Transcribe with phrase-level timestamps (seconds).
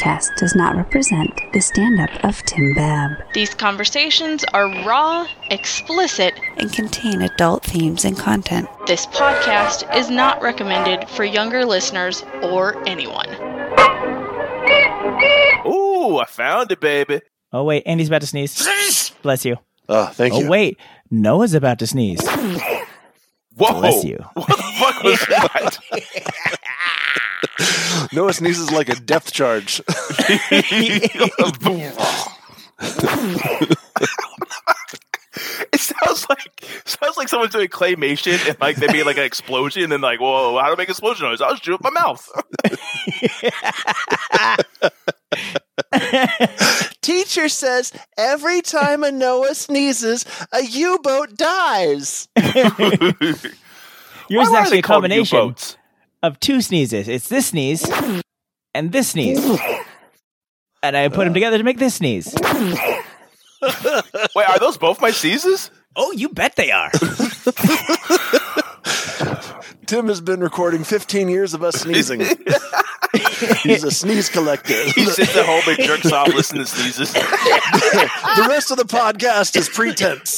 [0.00, 6.32] Tancast does not represent the stand up of Tim Babb These conversations are raw, explicit,
[6.56, 8.66] and contain adult themes and content.
[8.86, 13.28] This podcast is not recommended for younger listeners or anyone.
[15.66, 17.20] Ooh, I found it, baby.
[17.52, 19.10] Oh wait, Andy's about to sneeze.
[19.22, 19.56] Bless you.
[19.88, 20.48] Oh, thank Oh you.
[20.48, 20.78] wait,
[21.10, 22.20] Noah's about to sneeze.
[23.56, 23.80] Whoa.
[23.80, 24.24] Bless you.
[24.34, 25.78] What the fuck was that?
[28.12, 29.82] Noah sneezes like a depth charge.
[35.72, 39.82] it sounds like sounds like someone's doing claymation and like they made like an explosion
[39.82, 41.40] and then like, whoa, how to make explosion noise?
[41.40, 42.28] I'll just do it with my mouth.
[47.02, 52.28] Teacher says every time a Noah sneezes, a U boat dies.
[52.36, 52.86] Yours
[53.44, 55.54] is Why are actually a combination
[56.22, 57.08] of two sneezes.
[57.08, 57.90] It's this sneeze
[58.74, 59.44] and this sneeze.
[60.82, 62.34] And I put them together to make this sneeze.
[64.34, 65.70] Wait, are those both my sneezes?
[65.96, 66.90] Oh, you bet they are.
[69.86, 72.20] Tim has been recording 15 years of us sneezing.
[73.62, 74.80] He's a sneeze collector.
[74.84, 77.12] He sits at home and jerks off listening to sneezes.
[77.12, 80.36] the rest of the podcast is pretense.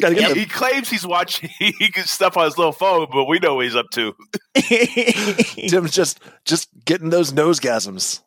[0.00, 3.56] Gotta he, he claims he's watching he stuff on his little phone, but we know
[3.56, 4.14] what he's up to.
[4.54, 8.20] Tim's just just getting those nosegasms.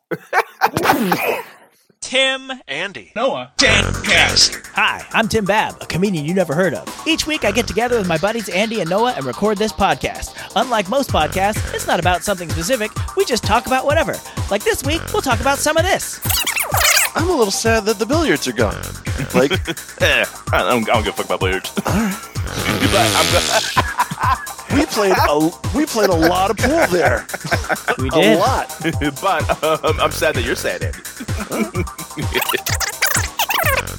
[2.10, 2.50] Tim.
[2.66, 3.12] Andy.
[3.14, 3.52] Noah.
[3.56, 4.66] Tancast.
[4.74, 7.02] Hi, I'm Tim Babb, a comedian you never heard of.
[7.06, 10.34] Each week I get together with my buddies Andy and Noah and record this podcast.
[10.56, 14.16] Unlike most podcasts, it's not about something specific, we just talk about whatever.
[14.50, 16.18] Like this week, we'll talk about some of this.
[17.14, 18.74] I'm a little sad that the billiards are gone.
[19.32, 19.52] Like,
[20.02, 21.70] Eh, I don't, I don't give a fuck about billiards.
[24.74, 27.26] we played a we played a lot of pool there.
[27.98, 28.68] We did A lot.
[29.22, 30.98] but um, I'm sad that you're sad, Andy.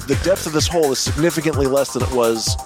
[0.06, 2.56] The depth of this hole is significantly less than it was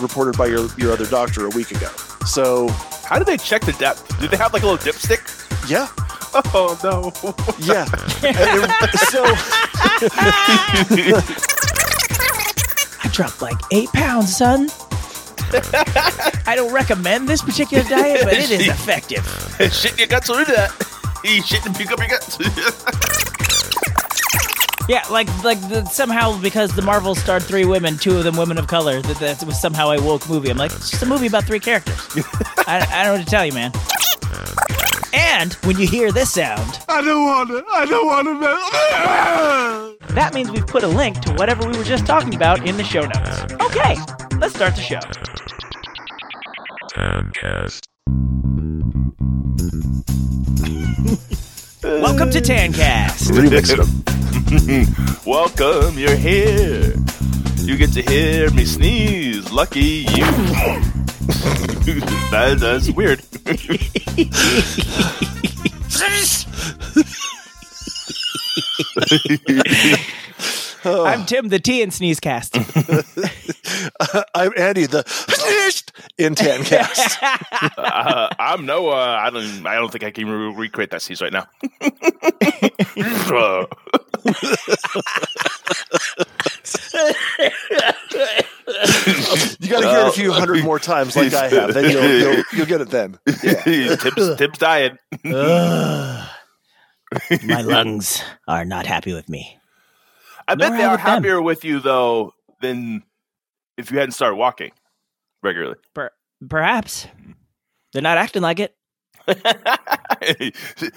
[0.00, 1.88] reported by your your other doctor a week ago.
[2.24, 2.68] So,
[3.04, 4.06] How do they check the depth?
[4.20, 5.20] Do they have like a little dipstick?
[5.68, 5.88] yeah.
[6.54, 7.12] Oh no!
[7.58, 7.86] Yeah.
[8.22, 9.24] It- so
[13.02, 14.68] I dropped like eight pounds, son.
[16.46, 19.24] I don't recommend this particular diet, but it is effective.
[19.72, 20.72] shit your guts through that.
[21.24, 22.36] You shit and pick up your guts.
[24.90, 28.58] Yeah, like like the, somehow because the Marvel starred three women, two of them women
[28.58, 30.50] of color, that that was somehow a woke movie.
[30.50, 31.96] I'm like, it's just a movie about three characters.
[32.66, 33.72] I, I don't know what to tell you, man.
[35.16, 37.64] And when you hear this sound, I don't want to.
[37.70, 38.26] I don't want
[40.00, 40.14] to.
[40.14, 42.82] that means we've put a link to whatever we were just talking about in the
[42.82, 43.52] show notes.
[43.62, 43.94] Okay,
[44.38, 44.98] let's start the show.
[46.90, 47.86] Tancast.
[51.84, 53.30] Welcome to Tancast.
[53.30, 55.22] remixed them.
[55.26, 56.92] Welcome, you're here.
[57.58, 59.52] You get to hear me sneeze.
[59.52, 60.93] Lucky you.
[62.30, 63.20] that, that's weird.
[70.84, 72.52] I'm Tim, the T in Sneezecast.
[74.34, 74.98] I'm Andy, the
[76.18, 77.16] in Tancast.
[77.78, 79.16] Uh, I'm Noah.
[79.16, 79.66] I don't.
[79.66, 81.46] I don't think I can re- recreate that sneeze right now.
[89.60, 91.74] You got to hear it a few hundred more times, like I have.
[91.74, 93.18] Then you'll you'll, you'll get it then.
[93.26, 94.98] Tim's, Tim's dying.
[95.24, 96.28] Ugh.
[97.44, 99.58] My lungs are not happy with me.
[100.48, 101.06] I bet they I are with them.
[101.06, 103.02] happier with you though than
[103.76, 104.72] if you hadn't started walking
[105.42, 105.76] regularly.
[105.94, 106.10] Per-
[106.48, 107.06] perhaps.
[107.92, 108.74] They're not acting like it.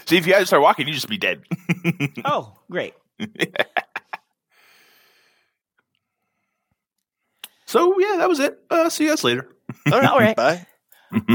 [0.05, 1.43] See, if you hadn't started walking, you'd just be dead.
[2.25, 2.93] Oh, great.
[7.65, 8.59] so yeah, that was it.
[8.69, 9.47] Uh, see you guys later.
[9.91, 10.09] All right.
[10.09, 10.35] All right.
[10.37, 10.65] Bye.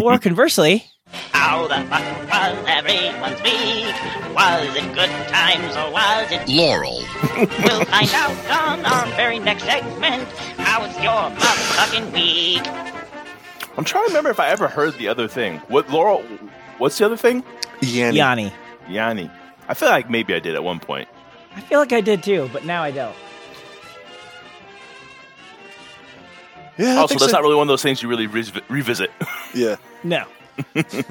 [0.03, 0.85] or conversely,
[1.33, 3.95] How the fuck was everyone's week?
[4.35, 7.03] Was it good times or was it Laurel.
[7.65, 10.25] We'll find out on our very next segment.
[10.59, 12.67] How was your motherfucking week?
[13.77, 15.59] I'm trying to remember if I ever heard the other thing.
[15.69, 16.23] What Laurel?
[16.79, 17.43] What's the other thing?
[17.81, 18.17] Yanny.
[18.19, 18.53] Yanny.
[18.87, 19.31] Yanny.
[19.69, 21.09] I feel like maybe I did at one point.
[21.55, 23.15] I feel like I did too, but now I don't.
[26.79, 26.95] Yeah.
[26.95, 27.37] I Also, that's so.
[27.37, 29.11] not really one of those things you really re- revisit.
[29.55, 29.77] Yeah.
[30.03, 30.25] No.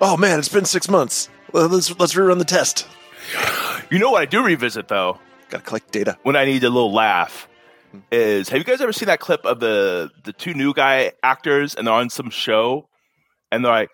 [0.00, 1.28] Oh man, it's been six months.
[1.52, 2.88] Let's let's rerun the test.
[3.88, 5.18] You know what I do revisit though?
[5.50, 6.18] Got to collect data.
[6.24, 7.48] when I need a little laugh
[8.10, 11.76] is have you guys ever seen that clip of the the two new guy actors
[11.76, 12.88] and they're on some show
[13.52, 13.90] and they're like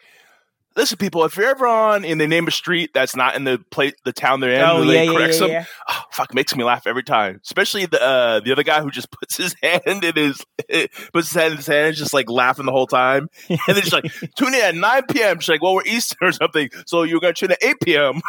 [0.76, 3.58] listen, people, if you're ever on and they name a street that's not in the
[3.70, 5.64] place, the town they're in, Oh, and they yeah, yeah, correct yeah, them, yeah.
[5.88, 7.40] oh, fuck, makes me laugh every time.
[7.42, 10.44] Especially the uh, the other guy who just puts his hand in his
[11.12, 13.76] puts his hand in his hand, and just like laughing the whole time, and then
[13.76, 14.04] just like
[14.36, 15.40] tune in at 9 p.m.
[15.40, 18.20] She's like, well, we're Eastern or something, so you're gonna tune in at 8 p.m.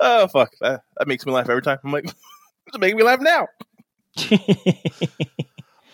[0.00, 1.78] oh fuck, that, that makes me laugh every time.
[1.82, 3.48] I'm like, it's making me laugh now.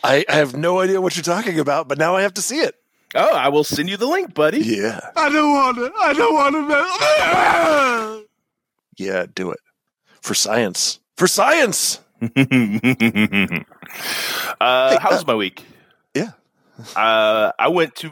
[0.03, 2.59] I, I have no idea what you're talking about, but now I have to see
[2.59, 2.75] it.
[3.15, 4.61] Oh, I will send you the link, buddy.
[4.61, 5.01] Yeah.
[5.17, 5.93] I don't want to.
[5.99, 8.25] I don't want to.
[9.05, 9.59] Yeah, do it.
[10.21, 11.01] For science.
[11.17, 12.01] For science.
[12.23, 12.29] uh,
[15.01, 15.65] how was my week?
[16.15, 16.31] Yeah.
[16.95, 18.11] Uh, I went to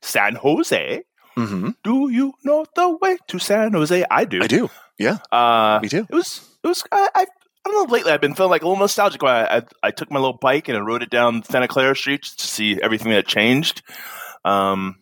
[0.00, 1.02] San Jose.
[1.36, 1.70] Mm-hmm.
[1.82, 4.04] Do you know the way to San Jose?
[4.10, 4.42] I do.
[4.42, 4.70] I do.
[4.98, 5.18] Yeah.
[5.30, 6.06] Uh, Me too.
[6.08, 6.48] It was.
[6.62, 6.82] It was.
[6.90, 7.08] I.
[7.14, 7.26] I
[7.66, 7.94] I don't know.
[7.94, 9.22] Lately, I've been feeling like a little nostalgic.
[9.22, 11.96] When I, I I took my little bike and I rode it down Santa Clara
[11.96, 13.82] Street just to see everything that changed.
[14.44, 14.96] Um,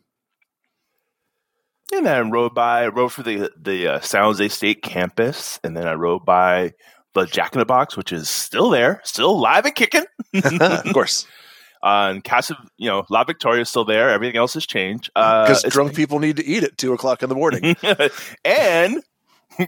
[1.92, 2.84] and then I rode by.
[2.84, 6.72] I rode for the the uh, San Jose State campus, and then I rode by
[7.14, 10.04] the Jack in the Box, which is still there, still live and kicking.
[10.44, 11.26] of course.
[11.84, 14.08] Uh, and Casa, you know, La Victoria is still there.
[14.10, 15.10] Everything else has changed.
[15.16, 17.74] Uh, Because it's- drunk people need to eat at two o'clock in the morning.
[18.44, 19.02] and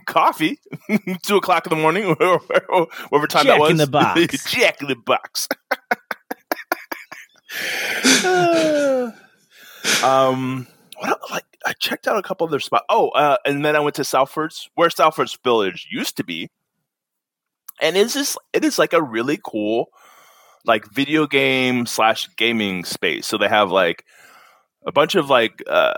[0.05, 0.57] coffee,
[1.23, 3.71] two o'clock in the morning, whatever time that Jack was.
[3.71, 4.49] in the Box.
[4.49, 5.49] Jack in the box.
[10.03, 12.85] um, what like I checked out a couple of their spots.
[12.89, 16.23] Oh, uh, and then I went to South First, where South First Village used to
[16.23, 16.49] be,
[17.81, 19.87] and it's just it is like a really cool,
[20.65, 23.27] like video game slash gaming space.
[23.27, 24.05] So they have like
[24.85, 25.93] a bunch of like uh,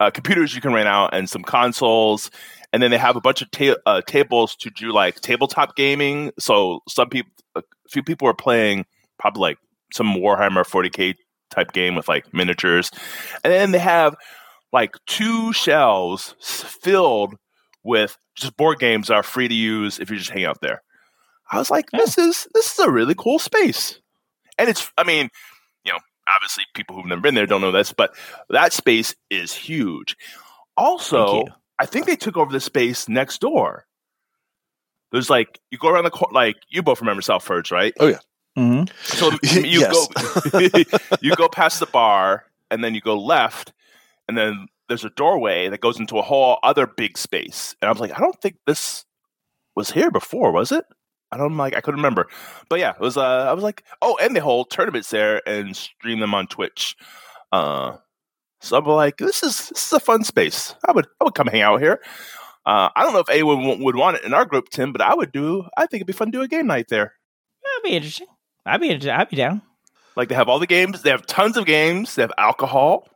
[0.00, 2.30] uh, computers you can rent out and some consoles,
[2.72, 6.32] and then they have a bunch of ta- uh, tables to do like tabletop gaming.
[6.38, 8.86] So some people, a few people are playing
[9.18, 9.58] probably like
[9.92, 11.14] some Warhammer 40k
[11.54, 12.90] type game with like miniatures,
[13.42, 14.16] and then they have
[14.72, 17.36] like two shelves filled
[17.82, 20.82] with just board games that are free to use if you just hang out there.
[21.50, 24.00] I was like, this is this is a really cool space,
[24.58, 25.28] and it's I mean,
[25.84, 25.98] you know,
[26.34, 28.14] obviously people who've never been there don't know this, but
[28.50, 30.16] that space is huge.
[30.76, 31.44] Also,
[31.78, 33.86] I think they took over the space next door.
[35.12, 37.92] There's like you go around the corner, like you both remember South First, right?
[38.00, 38.14] Oh,
[38.56, 38.88] Mhm.
[39.04, 40.06] So you go
[41.20, 43.72] you go past the bar and then you go left
[44.28, 47.74] and then there's a doorway that goes into a whole other big space.
[47.80, 49.04] And I was like, I don't think this
[49.74, 50.84] was here before, was it?
[51.32, 52.28] I don't like I couldn't remember.
[52.68, 55.76] But yeah, it was uh I was like, oh, and they hold tournaments there and
[55.76, 56.96] stream them on Twitch.
[57.50, 57.96] Uh
[58.60, 60.74] so I'm like, this is this is a fun space.
[60.86, 62.00] I would I would come hang out here.
[62.66, 65.02] Uh, I don't know if anyone would, would want it in our group, Tim, but
[65.02, 65.64] I would do.
[65.76, 67.12] I think it'd be fun to do a game night there.
[67.62, 68.26] That'd be interesting.
[68.66, 69.62] I'd be I'd be down.
[70.16, 71.02] Like they have all the games.
[71.02, 72.14] They have tons of games.
[72.14, 73.08] They have alcohol,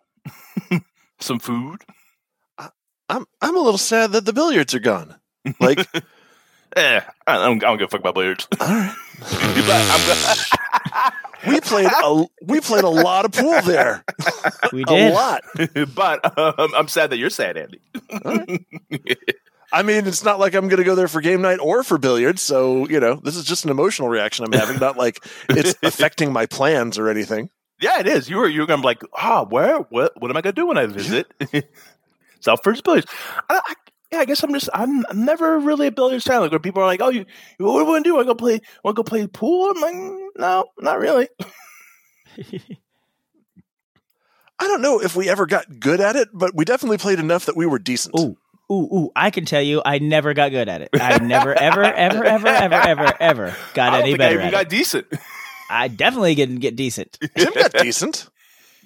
[1.20, 1.82] some food.
[3.08, 5.14] I'm I'm a little sad that the billiards are gone.
[5.60, 5.86] Like,
[6.76, 8.46] Eh, I don't, I don't give a fuck about billiards.
[8.60, 8.94] all right.
[9.22, 9.54] I'm
[11.54, 14.04] We played a we played a lot of pool there.
[14.72, 15.42] We did A lot.
[15.94, 17.80] but um, I'm sad that you're sad, Andy.
[19.72, 21.98] I mean, it's not like I'm going to go there for game night or for
[21.98, 22.40] billiards.
[22.40, 26.32] So, you know, this is just an emotional reaction I'm having, not like it's affecting
[26.32, 27.50] my plans or anything.
[27.80, 28.30] yeah, it is.
[28.30, 29.78] You were you were gonna be like, ah, where?
[29.78, 30.20] What?
[30.20, 31.30] What am I gonna do when I visit?
[32.40, 33.06] South First Billiards.
[33.50, 33.74] I, I,
[34.10, 36.40] yeah, I guess I'm just I'm, I'm never really a billiards fan.
[36.40, 37.26] Like where people are like, oh, you
[37.58, 38.18] what do you want to do?
[38.18, 38.60] To go play?
[38.82, 39.70] Want to go play pool?
[39.70, 41.28] I'm like, "Mm, no, not really.
[44.60, 47.46] I don't know if we ever got good at it, but we definitely played enough
[47.46, 48.18] that we were decent.
[48.18, 48.36] Ooh,
[48.70, 49.10] ooh, ooh!
[49.16, 50.90] I can tell you, I never got good at it.
[50.94, 54.34] I never, ever, ever, ever, ever, ever, ever got I don't any think I better
[54.36, 54.68] even at got it.
[54.68, 55.06] decent.
[55.70, 57.18] I definitely didn't get decent.
[57.36, 58.28] Tim got decent.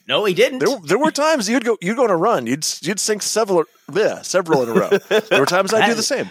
[0.08, 0.58] No, he didn't.
[0.58, 2.46] There, there were times you'd go you'd go on a run.
[2.46, 4.88] You'd you'd sink several yeah, several in a row.
[4.90, 6.28] There were times I'd do the same.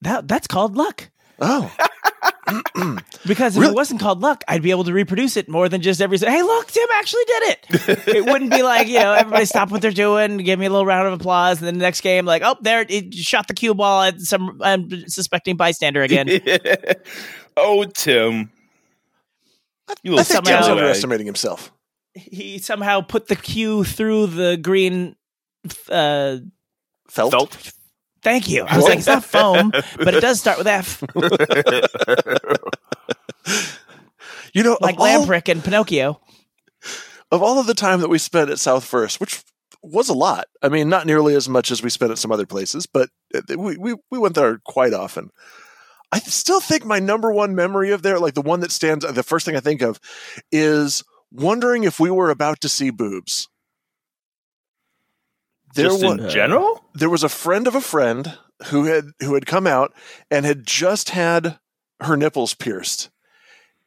[0.00, 1.10] That that's called luck.
[1.40, 1.72] Oh,
[3.26, 3.72] Because if Really?
[3.72, 6.18] it wasn't called luck, I'd be able to reproduce it more than just every.
[6.18, 7.66] Hey, look, Tim actually did it.
[8.16, 10.84] it wouldn't be like you know everybody stop what they're doing, give me a little
[10.86, 13.74] round of applause, and then the next game, like, oh, there, it shot the cue
[13.74, 16.28] ball at some unsuspecting bystander again.
[17.56, 18.50] oh, Tim.
[20.02, 21.72] You I think Tim's underestimating himself.
[22.14, 25.16] he somehow put the cue through the green.
[25.88, 26.38] Uh,
[27.08, 27.30] Felt.
[27.32, 27.72] Felt.
[28.22, 28.64] Thank you.
[28.64, 31.02] I was like, it's not foam, but it does start with F,
[34.54, 36.20] You know, like of all, and Pinocchio.
[37.30, 39.42] of all of the time that we spent at South First, which
[39.82, 40.46] was a lot.
[40.62, 43.08] I mean, not nearly as much as we spent at some other places, but
[43.48, 45.30] we we, we went there quite often.
[46.12, 49.22] I still think my number one memory of there, like the one that stands, the
[49.22, 49.98] first thing I think of,
[50.50, 53.48] is wondering if we were about to see boobs.
[55.74, 56.84] There Just in was general?
[56.94, 58.36] there was a friend of a friend
[58.66, 59.92] who had who had come out
[60.30, 61.58] and had just had
[62.00, 63.10] her nipples pierced.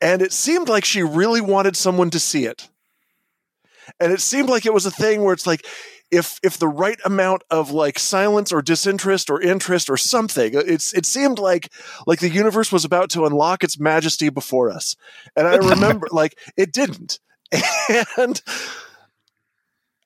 [0.01, 2.69] And it seemed like she really wanted someone to see it.
[3.99, 5.65] And it seemed like it was a thing where it's like
[6.11, 10.61] if if the right amount of like silence or disinterest or interest or something uh,
[10.65, 11.71] it's it seemed like
[12.05, 14.95] like the universe was about to unlock its majesty before us
[15.35, 17.19] and i remember like it didn't
[18.17, 18.41] and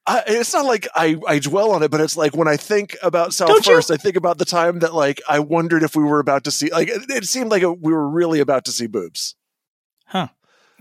[0.10, 2.98] I, it's not like I, I dwell on it, but it's like when I think
[3.04, 5.96] about South Don't you- First, I think about the time that like I wondered if
[5.96, 8.72] we were about to see like it, it seemed like we were really about to
[8.72, 9.36] see boobs.
[10.06, 10.30] Huh.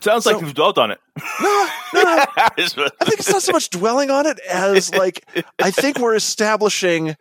[0.01, 1.01] Sounds like you've dwelt on it.
[1.95, 2.27] No, no, no.
[2.47, 5.27] I think it's not so much dwelling on it as like
[5.59, 7.17] I think we're establishing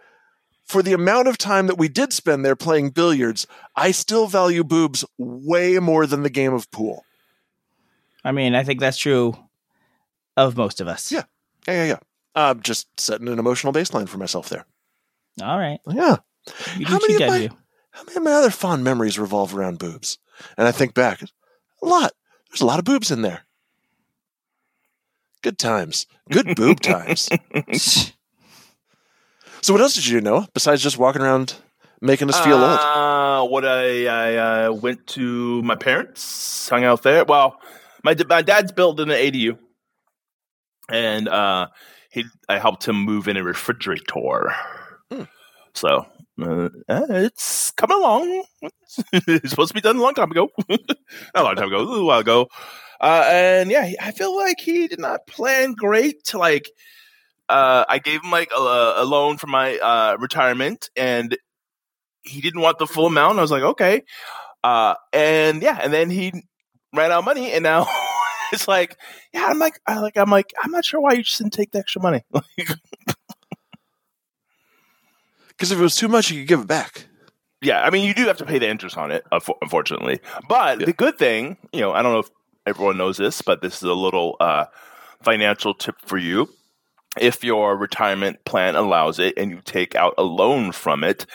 [0.65, 4.63] for the amount of time that we did spend there playing billiards, I still value
[4.65, 7.05] boobs way more than the game of pool.
[8.23, 9.37] I mean, I think that's true
[10.35, 11.11] of most of us.
[11.11, 11.23] Yeah.
[11.67, 11.97] Yeah, yeah, yeah.
[12.35, 14.65] I'm just setting an emotional baseline for myself there.
[15.41, 15.79] All right.
[15.87, 16.17] Yeah.
[16.77, 17.49] You How many you of my-
[17.91, 20.17] How many of my other fond memories revolve around boobs?
[20.57, 22.13] And I think back, a lot.
[22.49, 23.41] There's a lot of boobs in there.
[25.41, 26.05] Good times.
[26.31, 27.29] Good boob times.
[29.61, 31.55] So what else did you do, Noah, besides just walking around
[31.99, 32.79] making us feel old?
[32.79, 34.35] Uh, what I I
[34.67, 37.25] uh, went to my parents, hung out there.
[37.25, 37.59] Well,
[38.03, 39.57] my my dad's building an ADU,
[40.89, 41.67] and uh,
[42.09, 44.53] he I helped him move in a refrigerator.
[45.11, 45.23] Hmm.
[45.73, 46.05] So
[46.41, 48.43] uh, uh, it's coming along.
[49.13, 50.79] it's supposed to be done a long time ago, not
[51.35, 52.47] a long time ago, a little while ago.
[52.99, 56.69] Uh, and yeah, I feel like he did not plan great to like.
[57.49, 61.37] Uh, I gave him like a, a loan for my uh, retirement, and
[62.23, 63.39] he didn't want the full amount.
[63.39, 64.03] I was like, okay.
[64.63, 66.33] Uh, and yeah, and then he
[66.93, 67.87] ran out of money, and now
[68.53, 68.97] it's like,
[69.33, 71.71] yeah, I'm like, I like, I'm like, I'm not sure why you just didn't take
[71.71, 72.23] the extra money.
[75.49, 77.07] Because if it was too much, you could give it back.
[77.63, 80.19] yeah, I mean, you do have to pay the interest on it, unfortunately.
[80.47, 82.29] But the good thing, you know, I don't know if
[82.67, 84.65] everyone knows this, but this is a little uh,
[85.23, 86.47] financial tip for you.
[87.19, 91.25] If your retirement plan allows it, and you take out a loan from it,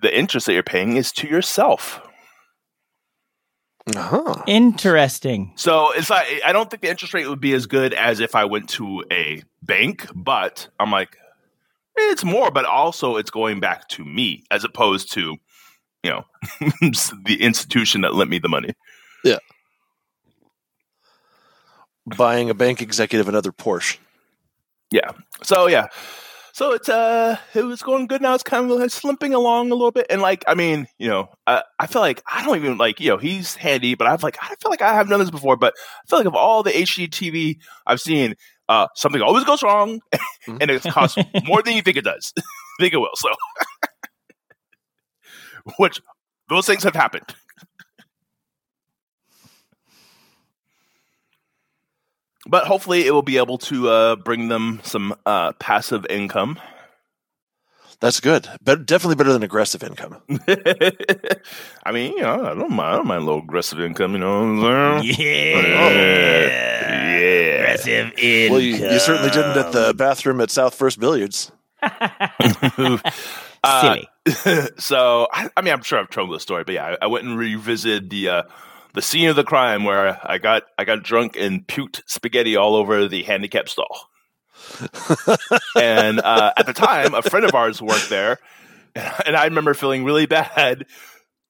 [0.00, 2.00] the interest that you're paying is to yourself.
[3.96, 4.42] Uh-huh.
[4.46, 5.52] Interesting.
[5.56, 8.34] So it's like I don't think the interest rate would be as good as if
[8.34, 11.16] I went to a bank, but I'm like,
[11.98, 15.36] eh, it's more, but also it's going back to me as opposed to,
[16.02, 16.24] you know,
[16.60, 18.74] the institution that lent me the money.
[19.24, 19.38] Yeah.
[22.16, 23.98] Buying a bank executive another Porsche.
[24.90, 25.12] Yeah.
[25.42, 25.88] So yeah.
[26.60, 28.34] So it's uh it was going good now.
[28.34, 30.04] It's kind of like slimping along a little bit.
[30.10, 33.08] And like I mean, you know, I, I feel like I don't even like, you
[33.08, 35.72] know, he's handy, but I've like I feel like I have done this before, but
[35.78, 38.34] I feel like of all the HGTV I've seen,
[38.68, 40.02] uh something always goes wrong
[40.46, 42.34] and it costs more than you think it does.
[42.78, 43.08] think it will.
[43.14, 43.30] So
[45.78, 46.02] which
[46.50, 47.34] those things have happened.
[52.50, 56.58] But hopefully, it will be able to uh, bring them some uh, passive income.
[58.00, 58.48] That's good.
[58.62, 60.16] But definitely better than aggressive income.
[61.84, 62.80] I mean, you know, I don't mind.
[62.92, 64.14] I don't mind a little aggressive income.
[64.14, 65.80] You know, Yeah.
[65.90, 67.60] yeah.
[67.60, 68.52] Aggressive income.
[68.52, 71.52] Well, you, you certainly didn't at the bathroom at South First Billiards.
[73.62, 74.68] Uh, Silly.
[74.78, 77.26] so, I, I mean, I'm sure I've told this story, but yeah, I, I went
[77.26, 78.42] and revisited the uh,
[78.94, 82.74] the scene of the crime where I got I got drunk and puked spaghetti all
[82.74, 84.08] over the handicap stall.
[85.76, 88.38] and uh, at the time, a friend of ours worked there,
[88.94, 90.86] and I remember feeling really bad,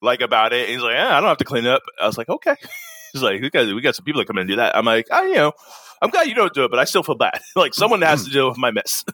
[0.00, 0.62] like about it.
[0.62, 2.54] And he's like, "Yeah, I don't have to clean up." I was like, "Okay."
[3.12, 4.84] He's like, "We got we got some people that come in and do that." I'm
[4.84, 5.52] like, "I you know,
[6.00, 7.40] I'm glad you don't do it, but I still feel bad.
[7.56, 9.04] like someone has to deal with my mess."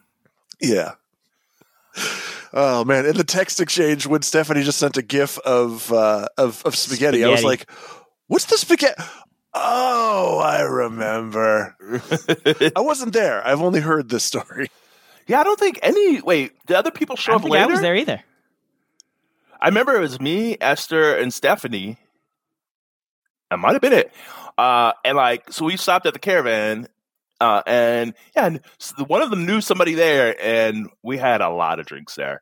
[0.61, 0.93] Yeah.
[2.53, 3.07] Oh man!
[3.07, 7.25] In the text exchange, when Stephanie just sent a GIF of uh, of, of spaghetti,
[7.25, 7.67] I was like,
[8.27, 9.01] "What's the spaghetti?"
[9.53, 11.75] Oh, I remember.
[12.75, 13.45] I wasn't there.
[13.45, 14.67] I've only heard this story.
[15.27, 16.21] yeah, I don't think any.
[16.21, 18.23] Wait, did other people show I up don't think I was there either.
[19.59, 21.97] I remember it was me, Esther, and Stephanie.
[23.49, 24.11] That might have been it.
[24.57, 26.87] Uh, and like, so we stopped at the caravan,
[27.39, 31.49] uh, and yeah, and s- one of them knew somebody there, and we had a
[31.49, 32.41] lot of drinks there.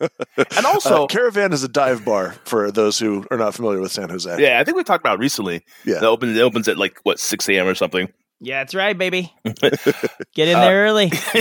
[0.00, 3.92] And also, Uh, Caravan is a dive bar for those who are not familiar with
[3.92, 4.42] San Jose.
[4.42, 5.62] yeah, I think we talked about it recently.
[5.84, 5.96] Yeah.
[5.96, 7.66] It opens, it opens at like what six a.m.
[7.66, 8.12] or something.
[8.40, 9.32] Yeah, that's right, baby.
[9.44, 11.10] Get in there early.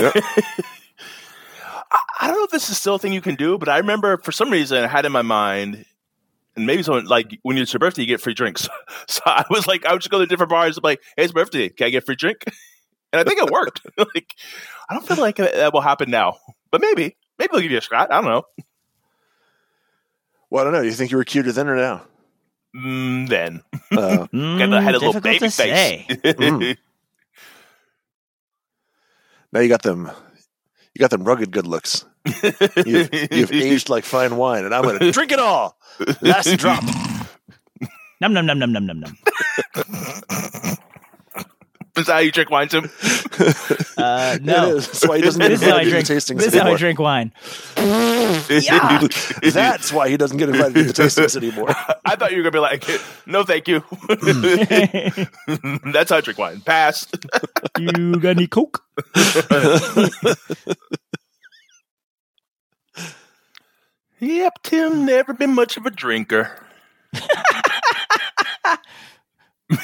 [1.92, 3.78] I, I don't know if this is still a thing you can do, but I
[3.78, 5.86] remember for some reason I had in my mind,
[6.56, 8.68] and maybe someone like when it's your birthday, you get free drinks.
[9.08, 10.78] So I was like, I would just go to different bars.
[10.78, 11.68] I'm like, hey, it's my birthday.
[11.70, 12.46] Can I get a free drink?
[13.12, 13.82] And I think it worked.
[13.98, 14.34] like,
[14.90, 16.38] I don't feel like that will happen now.
[16.72, 18.12] but maybe maybe they'll give you a shot.
[18.12, 18.44] I don't know.
[20.50, 20.82] Well, I don't know.
[20.82, 22.04] You think you were cuter then or now?
[22.76, 25.56] Mm, then Uh, Got the- had a little baby to face.
[25.56, 26.06] say.
[26.24, 26.78] Mm.
[29.52, 30.10] now you got them.
[30.96, 32.06] You got them rugged good looks.
[32.86, 35.78] You've, you've aged like fine wine, and I'm going to drink it all.
[36.22, 36.84] Last drop.
[38.22, 39.18] Num num num num num num num.
[41.96, 42.90] Is that how you drink wine, Tim?
[43.96, 44.80] Uh, no.
[44.80, 46.24] That's why he doesn't get This is how I invited to the drink.
[46.24, 46.78] tastings This is how I anymore.
[46.78, 47.32] drink wine.
[49.54, 51.70] That's why he doesn't get invited to the tastings anymore.
[52.06, 52.84] I thought you were gonna be like,
[53.26, 53.84] no, thank you.
[55.92, 56.62] That's how I drink wine.
[56.62, 57.08] Pass.
[57.78, 58.84] you got any coke?
[64.20, 66.60] Yep, Tim never been much of a drinker.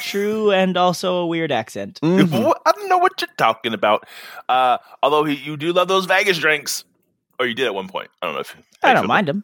[0.01, 2.00] True, and also a weird accent.
[2.01, 2.53] Mhm.
[2.65, 4.05] I don't know what you're talking about.
[4.48, 6.84] Uh, although he, you do love those Vegas drinks,
[7.39, 8.10] or you did at one point.
[8.22, 9.43] I don't know if I don't mind them.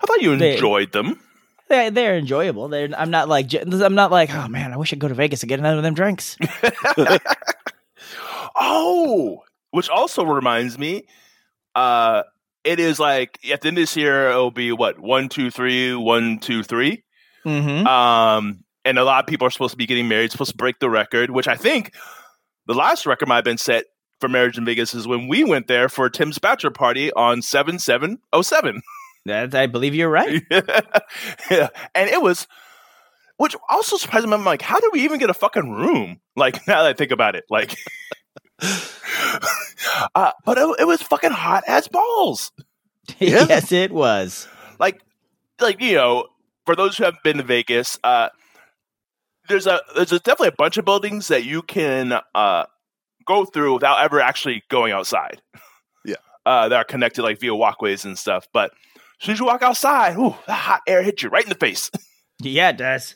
[0.00, 1.20] I thought you They- enjoyed them.
[1.68, 2.68] They're, they're enjoyable.
[2.68, 5.14] They're, I'm not like j- I'm not like oh man, I wish I'd go to
[5.14, 6.36] Vegas and get another of them drinks.
[8.58, 11.06] Oh, which also reminds me,
[11.74, 12.22] uh,
[12.64, 15.94] it is like at the end of this year it'll be what one, two, three,
[15.94, 17.02] one, two, three.
[17.44, 17.86] Mm-hmm.
[17.86, 20.78] Um, and a lot of people are supposed to be getting married, supposed to break
[20.78, 21.94] the record, which I think
[22.66, 23.84] the last record might have been set
[24.20, 27.78] for marriage in Vegas is when we went there for Tim's bachelor party on seven
[27.78, 28.82] seven oh seven.
[29.26, 30.40] That I believe you're right.
[31.50, 31.68] yeah.
[31.96, 32.46] And it was,
[33.38, 34.32] which also surprised me.
[34.32, 36.20] I'm like, how did we even get a fucking room?
[36.36, 37.76] Like, now that I think about it, like,
[40.14, 42.52] uh, but it, it was fucking hot as balls.
[43.18, 43.46] Yeah.
[43.48, 44.46] yes, it was.
[44.78, 45.02] Like,
[45.60, 46.28] like you know,
[46.64, 48.28] for those who haven't been to Vegas, uh,
[49.48, 52.64] there's a there's a, definitely a bunch of buildings that you can uh
[53.26, 55.42] go through without ever actually going outside.
[56.04, 56.14] Yeah.
[56.46, 58.46] uh, that are connected like via walkways and stuff.
[58.52, 58.70] But
[59.20, 61.54] as soon as you walk outside, ooh, that hot air hits you right in the
[61.56, 61.90] face.
[62.42, 63.14] Yeah, it does.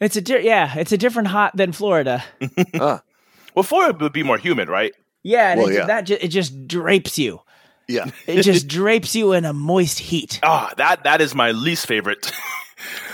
[0.00, 2.24] it's a di- yeah, it's a different hot than Florida.
[2.80, 3.02] Ah,
[3.54, 4.94] Well, Florida would be more humid, right?
[5.22, 5.86] Yeah, and Well, it, yeah.
[5.86, 7.40] that ju- it just drapes you.
[7.88, 8.10] yeah.
[8.26, 10.40] It just drapes you in a moist heat.
[10.42, 12.32] Ah, that that is my least favorite.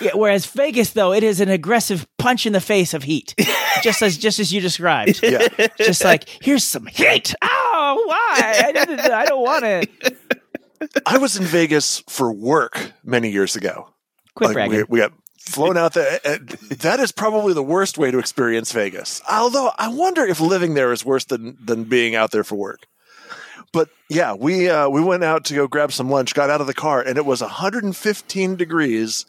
[0.01, 3.35] Yeah, whereas Vegas, though, it is an aggressive punch in the face of heat,
[3.83, 5.21] just as just as you described.
[5.23, 5.47] Yeah.
[5.79, 7.35] Just like here's some heat.
[7.43, 8.63] Oh, why?
[8.67, 9.91] I, didn't, I don't want it.
[11.07, 13.89] I was in Vegas for work many years ago.
[14.35, 14.77] Quit Like, bragging.
[14.77, 16.19] we, we got flown out there.
[16.81, 19.23] That is probably the worst way to experience Vegas.
[19.31, 22.87] Although I wonder if living there is worse than than being out there for work.
[23.75, 26.69] But yeah, we uh, we went out to go grab some lunch, got out of
[26.69, 29.27] the car, and it was 115 degrees,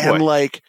[0.00, 0.24] and boy.
[0.24, 0.62] like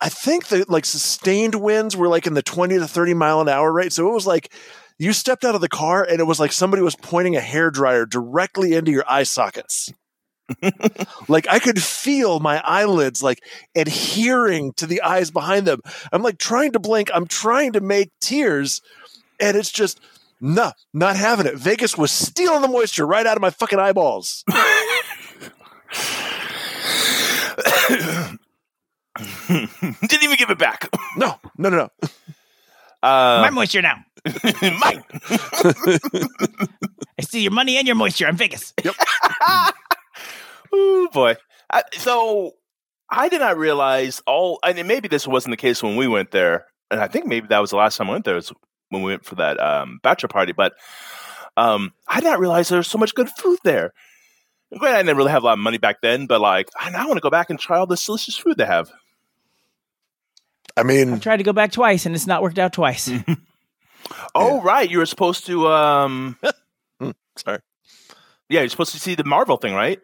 [0.00, 3.48] I think the like sustained winds were like in the 20 to 30 mile an
[3.48, 3.92] hour rate.
[3.92, 4.52] So it was like
[4.96, 7.70] you stepped out of the car and it was like somebody was pointing a hair
[7.70, 9.92] dryer directly into your eye sockets.
[11.28, 13.42] like I could feel my eyelids like
[13.74, 15.80] adhering to the eyes behind them.
[16.12, 18.82] I'm like trying to blink, I'm trying to make tears,
[19.40, 20.00] and it's just
[20.44, 21.54] no, not having it.
[21.56, 24.44] Vegas was stealing the moisture right out of my fucking eyeballs.
[29.48, 30.88] Didn't even give it back.
[31.16, 31.88] No, no, no, no.
[33.02, 33.96] My Uh, moisture now.
[34.62, 35.04] mine.
[37.18, 38.26] I see your money and your moisture.
[38.26, 38.72] I'm Vegas.
[40.74, 41.36] Ooh, boy.
[41.72, 42.52] I, so
[43.10, 46.66] I did not realize all, and maybe this wasn't the case when we went there,
[46.90, 48.52] and I think maybe that was the last time I went there was
[48.90, 50.52] when we went for that um, bachelor party.
[50.52, 50.74] But
[51.56, 53.92] um, I did not realize there was so much good food there.
[54.76, 57.06] Granted, I didn't really have a lot of money back then, but like I now
[57.06, 58.90] want to go back and try all this delicious food they have.
[60.76, 63.10] I mean, I Tried to go back twice, and it's not worked out twice.
[64.34, 65.68] Oh, right, you were supposed to.
[65.68, 66.36] Um,
[67.36, 67.60] sorry.
[68.50, 69.98] yeah, you're supposed to see the Marvel thing, right?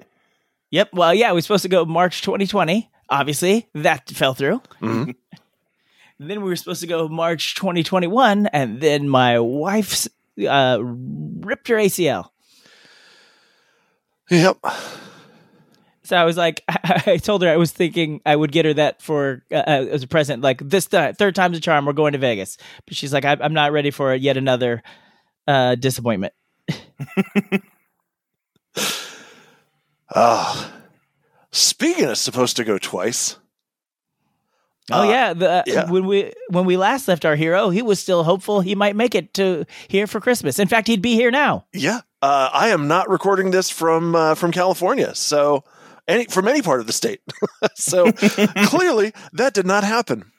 [0.70, 0.88] yep.
[0.92, 2.88] Well, yeah, we are supposed to go March 2020.
[3.10, 4.62] Obviously, that fell through.
[6.20, 6.28] Mhm.
[6.28, 10.08] Then we were supposed to go March 2021, and then my wife's
[10.48, 12.30] uh, ripped her ACL.
[14.30, 14.58] Yep.
[16.04, 19.00] So I was like, I told her I was thinking I would get her that
[19.02, 20.42] for uh, uh, as a present.
[20.42, 21.84] Like this th- third time's a charm.
[21.86, 22.56] We're going to Vegas,
[22.86, 24.82] but she's like, I- I'm not ready for yet another
[25.48, 26.32] uh, disappointment.
[30.14, 30.72] Oh,
[31.52, 33.36] speaking of supposed to go twice.
[34.90, 35.90] Oh Uh, yeah, the, yeah.
[35.90, 39.14] when we when we last left our hero, he was still hopeful he might make
[39.14, 40.58] it to here for Christmas.
[40.58, 41.66] In fact, he'd be here now.
[41.72, 45.64] Yeah, uh, I am not recording this from uh, from California, so
[46.08, 47.20] any from any part of the state.
[47.74, 50.30] so clearly that did not happen.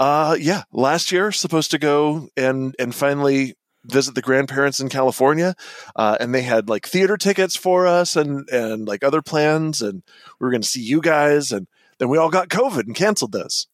[0.00, 5.54] Uh, yeah, last year supposed to go and and finally visit the grandparents in California,
[5.96, 10.02] uh, and they had like theater tickets for us and and like other plans, and
[10.38, 11.66] we were going to see you guys, and
[11.98, 13.66] then we all got COVID and canceled those.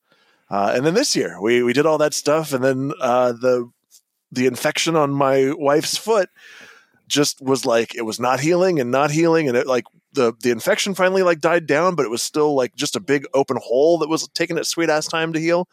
[0.50, 3.70] Uh, and then this year we we did all that stuff, and then uh, the
[4.30, 6.28] the infection on my wife's foot
[7.06, 10.50] just was like it was not healing and not healing, and it like the the
[10.50, 13.98] infection finally like died down, but it was still like just a big open hole
[13.98, 15.68] that was taking its sweet ass time to heal.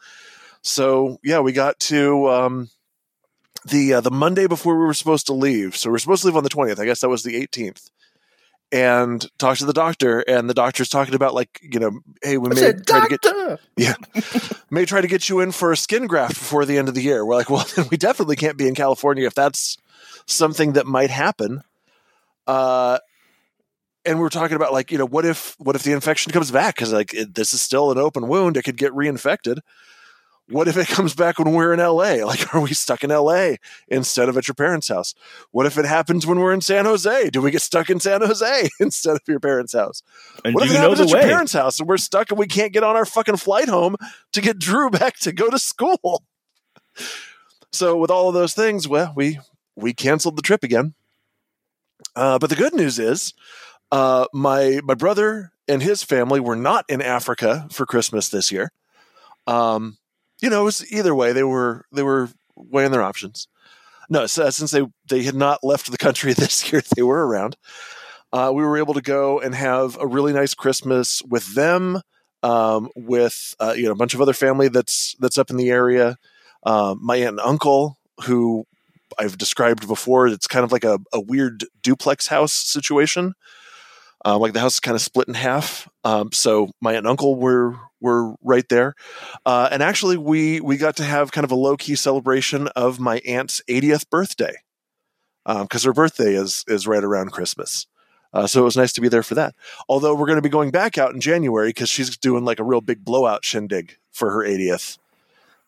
[0.62, 2.70] So yeah, we got to um,
[3.64, 5.76] the uh, the Monday before we were supposed to leave.
[5.76, 6.80] So we are supposed to leave on the twentieth.
[6.80, 7.90] I guess that was the eighteenth.
[8.72, 12.48] And talked to the doctor, and the doctor's talking about like you know, hey, we
[12.48, 13.94] I may said, try to get yeah,
[14.70, 17.02] may try to get you in for a skin graft before the end of the
[17.02, 17.24] year.
[17.24, 19.76] We're like, well, then we definitely can't be in California if that's
[20.24, 21.62] something that might happen.
[22.46, 22.98] Uh,
[24.04, 26.50] and we are talking about like, you know, what if what if the infection comes
[26.50, 29.58] back because like it, this is still an open wound, it could get reinfected.
[30.52, 32.02] What if it comes back when we're in LA?
[32.32, 33.54] Like, are we stuck in LA
[33.88, 35.14] instead of at your parents' house?
[35.50, 37.30] What if it happens when we're in San Jose?
[37.30, 40.02] Do we get stuck in San Jose instead of your parents' house?
[40.44, 42.30] And what do if it know happens the at your parents' house and we're stuck
[42.30, 43.96] and we can't get on our fucking flight home
[44.32, 46.22] to get Drew back to go to school?
[47.72, 49.38] So with all of those things, well, we
[49.74, 50.94] we canceled the trip again.
[52.14, 53.32] Uh, but the good news is,
[53.90, 58.70] uh, my my brother and his family were not in Africa for Christmas this year.
[59.46, 59.96] Um,
[60.42, 61.32] you know, it was either way.
[61.32, 63.48] They were they were weighing their options.
[64.10, 67.56] No, so, since they they had not left the country this year, they were around.
[68.32, 72.00] Uh, we were able to go and have a really nice Christmas with them,
[72.42, 75.70] um, with uh, you know a bunch of other family that's that's up in the
[75.70, 76.18] area.
[76.64, 78.66] Um, my aunt and uncle, who
[79.18, 83.34] I've described before, it's kind of like a, a weird duplex house situation.
[84.24, 85.88] Uh, like the house is kind of split in half.
[86.04, 88.94] Um, so my aunt and uncle were were right there,
[89.46, 93.00] uh, and actually we we got to have kind of a low key celebration of
[93.00, 94.56] my aunt's 80th birthday
[95.46, 97.86] because her birthday is is right around Christmas.
[98.34, 99.54] Uh, so it was nice to be there for that.
[99.88, 102.64] Although we're going to be going back out in January because she's doing like a
[102.64, 104.98] real big blowout shindig for her 80th,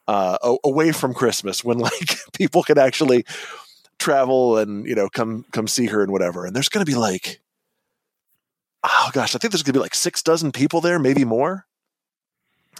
[0.08, 3.24] uh, away from Christmas when like people can actually
[3.98, 6.46] travel and you know come come see her and whatever.
[6.46, 7.40] And there's going to be like,
[8.82, 11.66] oh gosh, I think there's going to be like six dozen people there, maybe more.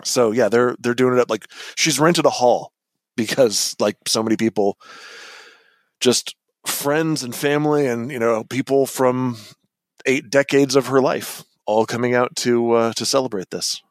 [0.03, 2.73] So yeah, they're they're doing it up like she's rented a hall
[3.17, 4.79] because like so many people,
[6.01, 6.35] just
[6.67, 9.37] friends and family and you know people from
[10.07, 13.83] eight decades of her life all coming out to uh, to celebrate this.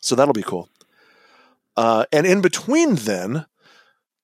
[0.00, 0.68] So that'll be cool.
[1.76, 3.46] Uh, and in between then,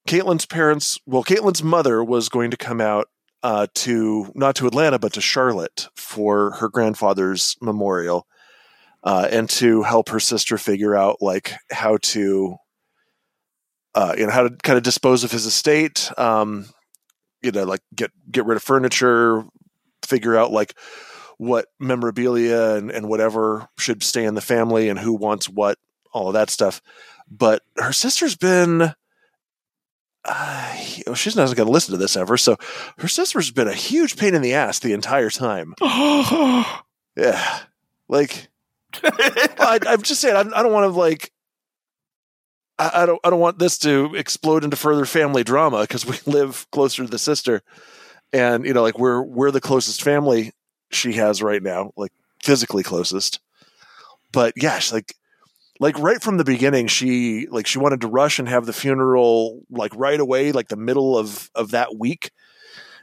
[0.07, 3.09] Caitlin's parents, well, Caitlin's mother was going to come out
[3.43, 8.27] uh, to not to Atlanta but to Charlotte for her grandfather's memorial,
[9.03, 12.55] uh, and to help her sister figure out like how to,
[13.95, 16.09] uh, you know, how to kind of dispose of his estate.
[16.17, 16.65] Um,
[17.41, 19.43] you know, like get get rid of furniture,
[20.05, 20.73] figure out like
[21.37, 25.77] what memorabilia and, and whatever should stay in the family and who wants what,
[26.13, 26.81] all of that stuff.
[27.29, 28.93] But her sister's been
[30.25, 30.75] uh,
[31.15, 32.37] she's not going to listen to this ever.
[32.37, 32.55] So
[32.99, 35.73] her sister's been a huge pain in the ass the entire time.
[35.81, 37.59] yeah,
[38.07, 38.47] like
[39.03, 41.31] I, I'm just saying, I, I don't want to like.
[42.79, 43.19] I, I don't.
[43.23, 47.09] I don't want this to explode into further family drama because we live closer to
[47.09, 47.61] the sister,
[48.31, 50.51] and you know, like we're we're the closest family
[50.91, 53.39] she has right now, like physically closest.
[54.31, 55.15] But yeah, like
[55.79, 59.61] like right from the beginning she like she wanted to rush and have the funeral
[59.69, 62.31] like right away like the middle of of that week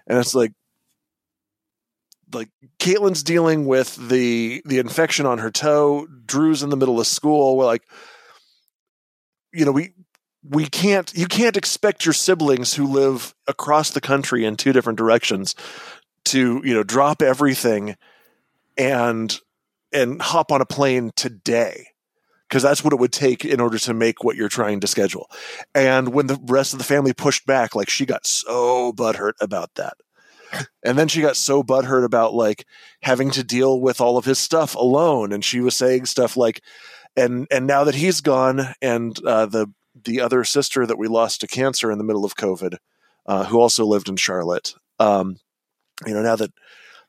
[0.07, 0.53] and it's like
[2.33, 7.07] like Caitlin's dealing with the the infection on her toe Drew's in the middle of
[7.07, 7.83] school we're like
[9.53, 9.93] you know we
[10.49, 14.99] we can't you can't expect your siblings who live across the country in two different
[14.99, 15.55] directions
[16.25, 17.97] to you know drop everything
[18.77, 19.41] and
[19.93, 21.89] and hop on a plane today
[22.49, 25.31] because that's what it would take in order to make what you're trying to schedule.
[25.73, 29.75] And when the rest of the family pushed back, like she got so butthurt about
[29.77, 29.95] that.
[30.85, 32.67] And then she got so butthurt about like
[33.03, 35.33] having to deal with all of his stuff alone.
[35.33, 36.63] And she was saying stuff like,
[37.17, 39.73] and and now that he's gone, and uh, the
[40.05, 42.77] the other sister that we lost to cancer in the middle of COVID,
[43.27, 45.37] uh, who also lived in Charlotte, um,
[46.07, 46.51] you know, now that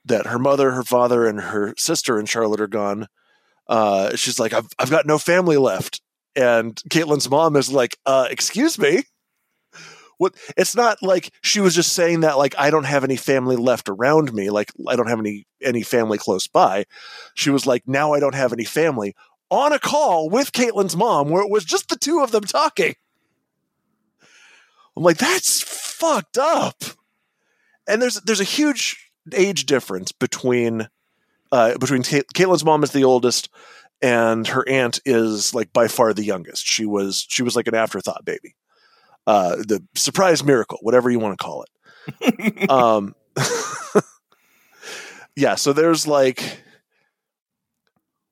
[0.06, 3.08] that her mother, her father, and her sister in Charlotte are gone,
[3.68, 6.02] uh, she's like, I've, I've got no family left.
[6.36, 9.04] And Caitlin's mom is like, uh, excuse me.
[10.22, 10.36] What?
[10.56, 13.90] It's not like she was just saying that, like, I don't have any family left
[13.90, 14.52] around me.
[14.52, 16.86] Like, I don't have any, any family close by.
[17.34, 19.16] She was like, now I don't have any family
[19.50, 22.94] on a call with Caitlin's mom where it was just the two of them talking.
[24.96, 26.84] I'm like, that's fucked up.
[27.88, 30.88] And there's there's a huge age difference between
[31.52, 33.50] uh, between Ca- Caitlin's mom is the oldest,
[34.04, 36.68] and her aunt is like by far the youngest.
[36.68, 38.54] She was she was like an afterthought baby,
[39.28, 42.70] uh, the surprise miracle, whatever you want to call it.
[42.70, 43.16] um,
[45.36, 45.56] yeah.
[45.56, 46.62] So there's like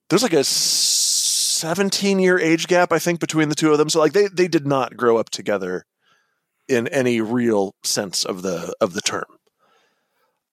[0.09, 3.89] there's like a 17 year age gap, I think, between the two of them.
[3.89, 5.85] So like they they did not grow up together
[6.67, 9.25] in any real sense of the of the term.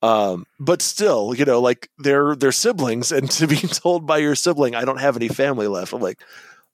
[0.03, 4.35] Um, but still, you know, like they're they're siblings, and to be told by your
[4.35, 6.21] sibling, I don't have any family left, I'm like,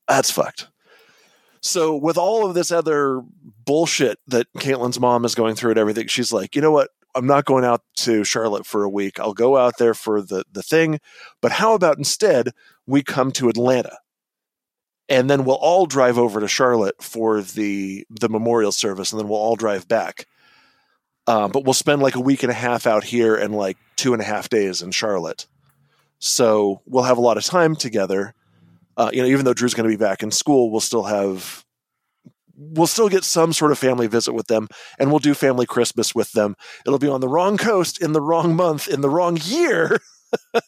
[0.08, 0.68] that's fucked.
[1.62, 3.22] So with all of this other
[3.64, 6.90] bullshit that Caitlin's mom is going through and everything, she's like, you know what?
[7.14, 9.20] I'm not going out to Charlotte for a week.
[9.20, 10.98] I'll go out there for the the thing.
[11.40, 12.50] But how about instead
[12.86, 13.98] we come to Atlanta?
[15.08, 19.28] And then we'll all drive over to Charlotte for the the memorial service, and then
[19.28, 20.26] we'll all drive back.
[21.26, 24.14] Um, but we'll spend like a week and a half out here and like two
[24.14, 25.46] and a half days in Charlotte.
[26.18, 28.34] So we'll have a lot of time together.
[28.96, 31.64] Uh, you know, even though Drew's going to be back in school, we'll still have
[32.54, 36.14] we'll still get some sort of family visit with them and we'll do family christmas
[36.14, 36.54] with them.
[36.86, 39.98] It'll be on the wrong coast in the wrong month in the wrong year.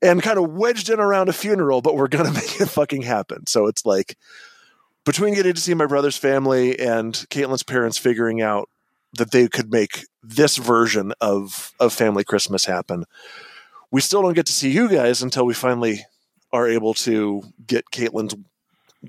[0.00, 3.48] And kind of wedged in around a funeral but we're gonna make it fucking happen.
[3.48, 4.16] So it's like
[5.04, 8.68] between getting to see my brother's family and caitlin's parents figuring out
[9.14, 13.04] that they could make this version of of family christmas happen
[13.90, 16.04] we still don't get to see you guys until we finally
[16.52, 18.34] are able to get caitlin's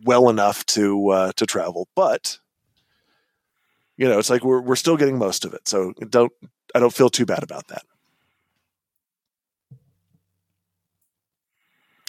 [0.03, 2.39] well enough to uh, to travel, but
[3.97, 5.67] you know, it's like we're we're still getting most of it.
[5.67, 6.31] So don't
[6.73, 7.83] I don't feel too bad about that.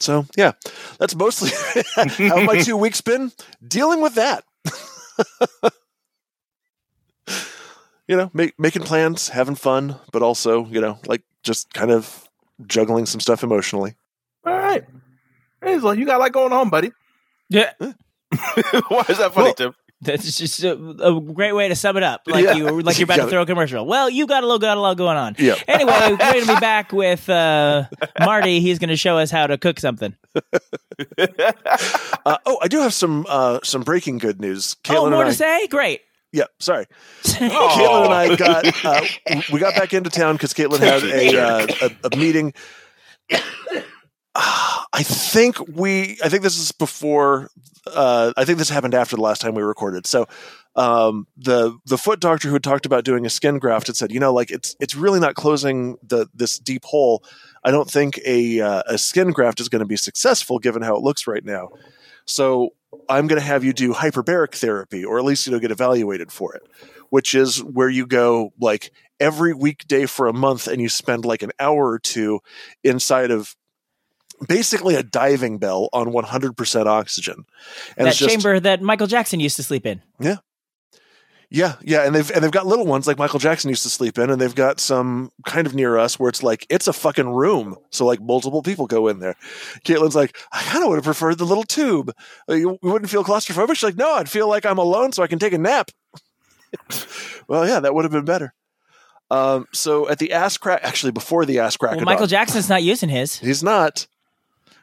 [0.01, 0.53] So yeah,
[0.99, 1.51] that's mostly
[2.29, 3.33] how my two weeks been
[3.67, 4.45] dealing with that.
[8.09, 12.29] you know, make, making plans, having fun, but also you know, like just kind of
[12.67, 13.97] juggling some stuff emotionally.
[14.45, 14.85] All right.
[15.63, 16.93] Hey, well, you got a lot going on, buddy.
[17.49, 17.73] Yeah.
[17.81, 19.75] Why is that funny, Well, Tim?
[20.03, 22.23] That's just a, a great way to sum it up.
[22.27, 22.55] Like Yeah.
[22.55, 23.85] you, like you're about You to throw a commercial.
[23.85, 25.37] Well, you got a lot, got a lot going on.
[25.39, 25.57] Yeah.
[25.69, 27.85] Anyway, we're going to be back with uh,
[28.19, 28.61] Marty.
[28.61, 30.17] He's going to show us how to cook something.
[31.19, 34.77] Uh, oh, I do have some uh, some breaking good news.
[34.85, 35.67] Caitlin oh, more I, to say?
[35.67, 36.01] Great.
[36.33, 36.87] Yeah, sorry.
[37.25, 41.67] Caitlin and I got uh, we got back into town because Caitlin had a, uh,
[42.03, 42.55] a a meeting.
[44.93, 46.19] I think we.
[46.23, 47.49] I think this is before.
[47.87, 50.07] Uh, I think this happened after the last time we recorded.
[50.07, 50.27] So,
[50.77, 54.21] um, the the foot doctor who talked about doing a skin graft had said, you
[54.21, 57.25] know, like it's it's really not closing the this deep hole.
[57.65, 60.97] I don't think a uh, a skin graft is going to be successful given how
[60.97, 61.71] it looks right now.
[62.27, 62.71] So
[63.09, 66.31] I'm going to have you do hyperbaric therapy, or at least you know get evaluated
[66.31, 66.63] for it,
[67.11, 71.43] which is where you go like every weekday for a month, and you spend like
[71.43, 72.41] an hour or two
[72.85, 73.57] inside of
[74.49, 77.45] basically a diving bell on 100% oxygen,
[77.97, 80.03] and that it's just chamber that Michael Jackson used to sleep in.
[80.19, 80.37] yeah,
[81.53, 84.19] yeah, yeah, and they've and they've got little ones like Michael Jackson used to sleep
[84.19, 87.29] in, and they've got some kind of near us where it's like it's a fucking
[87.29, 89.35] room, so like multiple people go in there.
[89.85, 92.13] Caitlin's like, I kind of would have preferred the little tube.
[92.49, 93.75] Uh, You, you wouldn't feel claustrophobic.
[93.75, 95.91] She's like, No, I'd feel like I'm alone, so I can take a nap.
[97.49, 98.55] well, yeah, that would have been better.
[99.31, 102.83] Um, so at the ass crack, actually before the ass crack, Well, Michael Jackson's not
[102.83, 103.39] using his.
[103.39, 104.07] he's not.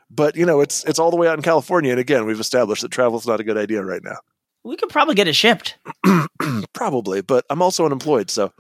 [0.10, 2.82] But you know, it's it's all the way out in California, and again, we've established
[2.82, 4.18] that travel's not a good idea right now.
[4.64, 5.78] We could probably get it shipped.
[6.74, 8.52] Probably, but I'm also unemployed, so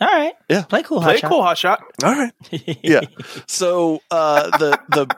[0.00, 0.32] All right.
[0.48, 0.62] Yeah.
[0.62, 1.28] Play cool, Play hotshot.
[1.28, 1.82] cool, hot shot.
[2.04, 2.32] all right.
[2.82, 3.00] yeah.
[3.48, 5.16] So uh, the the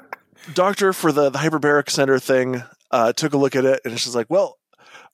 [0.54, 4.14] doctor for the, the hyperbaric center thing uh, took a look at it and she's
[4.14, 4.58] like, "Well,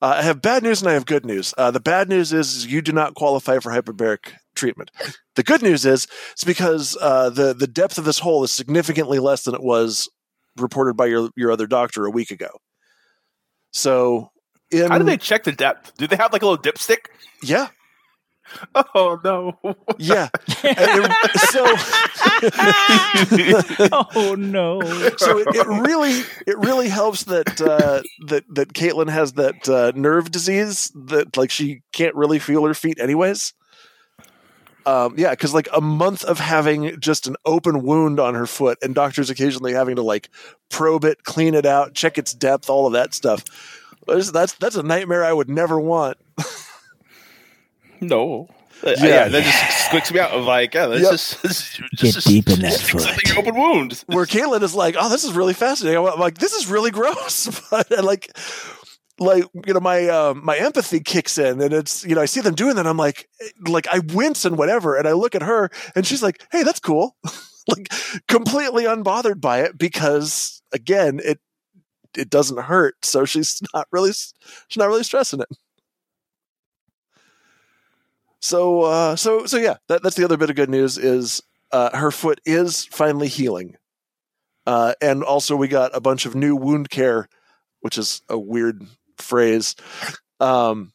[0.03, 1.55] uh, I have bad news and I have good news.
[1.57, 4.91] Uh, the bad news is you do not qualify for hyperbaric treatment.
[5.37, 9.19] The good news is it's because uh, the the depth of this hole is significantly
[9.19, 10.09] less than it was
[10.57, 12.51] reported by your your other doctor a week ago.
[13.71, 14.31] So."
[14.73, 15.97] In, How do they check the depth?
[15.97, 17.07] Do they have like a little dipstick?
[17.43, 17.71] Yeah,
[18.95, 19.59] Oh no!
[19.99, 20.29] yeah.
[20.63, 21.65] It- so
[24.17, 24.81] oh no.
[25.17, 29.93] so it, it really it really helps that uh, that that Caitlin has that uh,
[29.95, 33.53] nerve disease that like she can't really feel her feet anyways.
[34.87, 38.79] Um, yeah, because like a month of having just an open wound on her foot,
[38.83, 40.31] and doctors occasionally having to like
[40.71, 43.45] probe it, clean it out, check its depth, all of that stuff.
[44.07, 46.17] That's that's, that's a nightmare I would never want.
[48.01, 48.49] no.
[48.85, 48.95] Yeah.
[48.99, 49.59] Yeah, that just
[49.91, 51.11] squicks me out of like, yeah, that's Yep.
[51.11, 53.03] just, just, Get just deep in that foot.
[53.03, 54.03] the open wound.
[54.07, 57.47] where Caitlin is like, "Oh, this is really fascinating." I'm like, "This is really gross,"
[57.71, 58.31] but and like,
[59.19, 62.41] like you know my uh, my empathy kicks in and it's you know I see
[62.41, 63.29] them doing that I'm like
[63.69, 66.81] like I wince and whatever and I look at her and she's like hey that's
[66.81, 67.17] cool
[67.69, 67.93] like
[68.29, 71.39] completely unbothered by it because again it
[72.17, 75.49] it doesn't hurt so she's not really she's not really stressing it
[78.41, 81.97] so uh so so yeah that, that's the other bit of good news is uh
[81.97, 83.77] her foot is finally healing
[84.67, 87.29] uh and also we got a bunch of new wound care
[87.81, 88.87] which is a weird
[89.19, 89.77] phrase.
[90.39, 90.93] Um,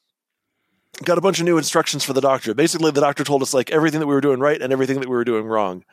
[1.04, 2.54] got a bunch of new instructions for the doctor.
[2.54, 5.10] Basically, the doctor told us like everything that we were doing right and everything that
[5.10, 5.84] we were doing wrong.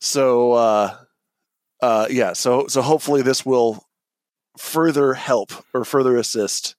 [0.00, 0.96] So, uh,
[1.80, 2.32] uh, yeah.
[2.34, 3.84] So, so hopefully this will
[4.58, 6.76] further help or further assist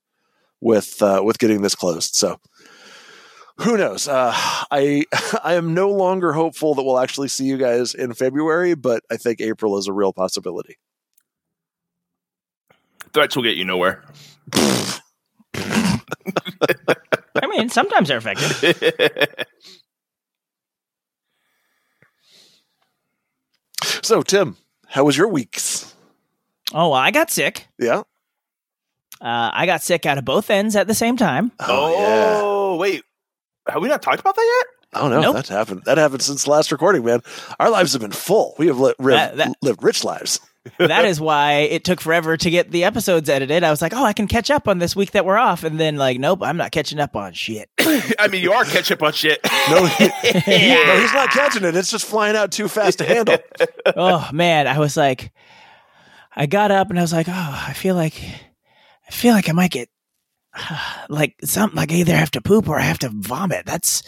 [0.59, 2.15] with uh, with getting this closed.
[2.15, 2.39] So,
[3.61, 4.07] who knows?
[4.07, 5.05] Uh, I
[5.43, 9.17] I am no longer hopeful that we'll actually see you guys in February, but I
[9.17, 10.77] think April is a real possibility.
[13.13, 14.03] Threats will get you nowhere.
[15.53, 19.35] I mean, sometimes they're effective.
[24.03, 25.93] So, Tim, how was your weeks?
[26.73, 27.67] Oh, well, I got sick.
[27.79, 27.99] Yeah.
[29.21, 31.51] Uh, I got sick out of both ends at the same time.
[31.59, 33.03] Oh, yeah wait.
[33.67, 34.67] Have we not talked about that yet?
[34.93, 35.21] I don't know.
[35.21, 35.35] Nope.
[35.35, 35.83] That's happened.
[35.85, 37.21] That happened since the last recording, man.
[37.59, 38.55] Our lives have been full.
[38.57, 40.39] We have li- ri- That- that- lived rich lives.
[40.77, 43.63] that is why it took forever to get the episodes edited.
[43.63, 45.63] I was like, oh, I can catch up on this week that we're off.
[45.63, 47.67] And then, like, nope, I'm not catching up on shit.
[47.79, 49.39] I mean, you are catching up on shit.
[49.69, 51.75] No, he- no, he's not catching it.
[51.75, 53.37] It's just flying out too fast to handle.
[53.95, 54.67] oh, man.
[54.67, 55.31] I was like,
[56.35, 58.21] I got up and I was like, oh, I feel like,
[59.07, 59.89] I feel like I might get
[61.09, 63.65] like something like I either have to poop or I have to vomit.
[63.65, 64.03] That's,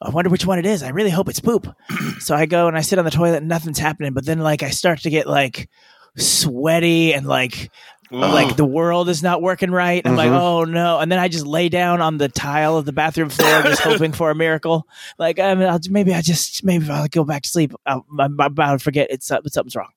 [0.00, 0.82] I wonder which one it is.
[0.82, 1.74] I really hope it's poop.
[2.20, 4.12] so I go and I sit on the toilet and nothing's happening.
[4.12, 5.68] But then, like, I start to get like
[6.16, 7.70] sweaty and like,
[8.10, 10.02] like the world is not working right.
[10.04, 10.40] I'm like, Mhm.
[10.40, 10.98] oh no!
[10.98, 14.10] And then I just lay down on the tile of the bathroom floor, just hoping
[14.10, 14.84] for a miracle.
[15.16, 17.72] Like, I mean, I'll, maybe I just maybe I'll go back to sleep.
[17.86, 19.90] I'll, I'm about to forget it's something's wrong.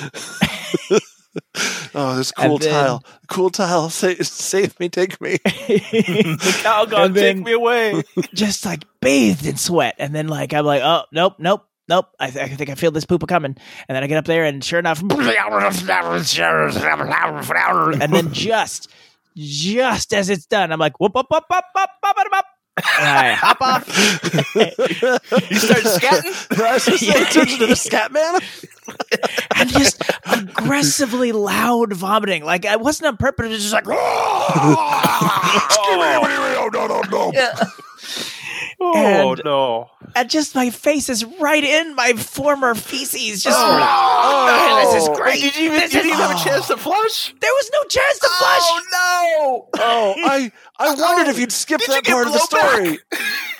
[1.94, 3.04] oh, this cool then, tile.
[3.28, 3.90] Cool tile.
[4.02, 5.38] Save, save me, take me.
[5.44, 8.02] the cow god, take me away.
[8.34, 9.94] just like bathed in sweat.
[9.98, 11.66] And then, like, I'm like, oh, nope, nope.
[11.88, 13.56] Nope, I, th- I think I feel this poop coming,
[13.88, 15.10] and then I get up there, and sure enough, and
[18.14, 18.88] then just,
[19.36, 22.44] just as it's done, I'm like, whoop, whoop, whoop, whoop, whoop, whoop, whoop,
[22.76, 23.86] and I hop off.
[24.54, 26.64] you start scatting.
[26.64, 27.20] I was just yeah.
[27.20, 28.40] attention to the scat man.
[29.52, 30.01] I'm just
[30.64, 32.44] aggressively loud vomiting.
[32.44, 33.46] Like I wasn't on purpose.
[33.46, 34.58] It was just like, Oh,
[36.72, 37.32] no, no, no.
[38.84, 39.90] Oh, And- no.
[40.16, 43.40] and just my face is right in my former feces.
[43.44, 44.92] Just Oh, ah, oh.
[44.92, 45.40] this is great.
[45.40, 47.32] Did you even, This did you is- even have a chance to flush?
[47.40, 48.62] there was no chance to flush.
[48.64, 49.68] Oh no!
[49.84, 50.50] Oh, I,
[50.82, 52.98] I wondered if you'd skip that you part of the story.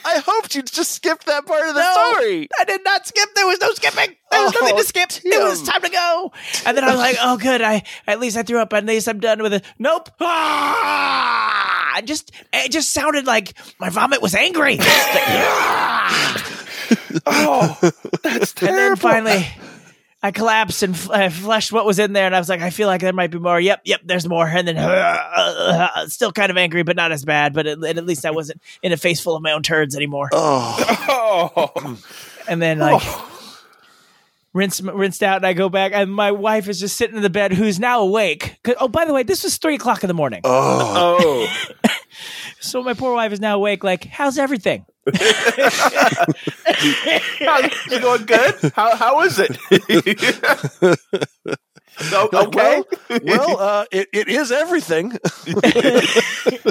[0.05, 1.93] I hoped you'd just skip that part of the No.
[2.15, 2.49] story.
[2.61, 3.29] I did not skip.
[3.37, 4.17] There was no skipping.
[4.31, 5.11] There was nothing Oh, to skip.
[5.25, 6.33] It was time to go.
[6.67, 7.63] And then I was like, oh, good.
[7.63, 8.73] I at least I threw up.
[8.73, 9.65] At least I'm done with it.
[9.79, 10.11] Nope.
[10.21, 11.93] Ah!
[11.95, 14.79] I just it just sounded like my vomit was angry.
[17.27, 17.79] Oh,
[18.23, 18.69] that's terrible.
[18.69, 19.47] and then finally.
[20.25, 22.71] I collapsed and f- I flushed what was in there, and I was like, I
[22.71, 23.59] feel like there might be more.
[23.61, 24.47] Yep, yep, there's more.
[24.47, 24.77] And then,
[26.09, 27.53] still kind of angry, but not as bad.
[27.53, 30.29] But at, at least I wasn't in a face full of my own turds anymore.
[30.33, 31.97] Oh, Oh.
[32.49, 33.59] And then, like, oh.
[34.53, 37.31] rinse, rinsed out, and I go back, and my wife is just sitting in the
[37.31, 38.59] bed, who's now awake.
[38.81, 40.41] Oh, by the way, this was three o'clock in the morning.
[40.45, 41.49] oh.
[41.85, 41.89] Oh.
[42.61, 43.83] So my poor wife is now awake.
[43.83, 44.87] Like, how's everything?
[45.05, 45.15] How's
[47.91, 48.73] it going good?
[48.75, 49.59] How, how is it?
[51.99, 52.83] So, okay.
[53.11, 55.13] Well, well uh, it, it is everything.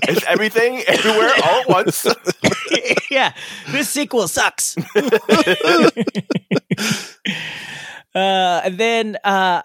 [0.04, 2.08] It's everything, everywhere, all at once.
[3.12, 3.34] yeah,
[3.72, 4.76] this sequel sucks.
[8.14, 9.62] uh, and then uh,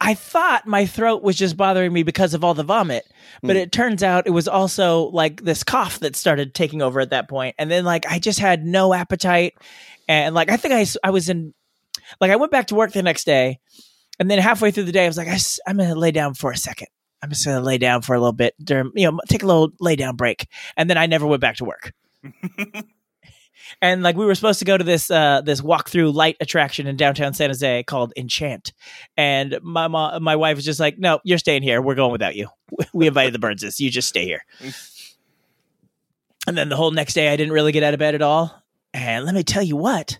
[0.00, 3.04] I thought my throat was just bothering me because of all the vomit,
[3.42, 3.62] but hmm.
[3.62, 7.28] it turns out it was also like this cough that started taking over at that
[7.28, 7.54] point.
[7.58, 9.54] And then like I just had no appetite,
[10.08, 11.52] and like I think I I was in
[12.20, 13.58] like I went back to work the next day,
[14.18, 15.28] and then halfway through the day I was like
[15.66, 16.88] I'm gonna lay down for a second.
[17.22, 19.70] I'm just gonna lay down for a little bit during you know take a little
[19.80, 21.92] lay down break, and then I never went back to work
[23.80, 26.96] and like we were supposed to go to this uh this walk-through light attraction in
[26.96, 28.72] downtown San Jose called Enchant,
[29.16, 31.80] and my mom, my wife was just like, "No, you're staying here.
[31.80, 32.48] We're going without you.
[32.92, 33.80] We invited the Burnses.
[33.80, 34.44] You just stay here."
[36.46, 38.54] and then the whole next day, I didn't really get out of bed at all.
[38.92, 40.18] And let me tell you what,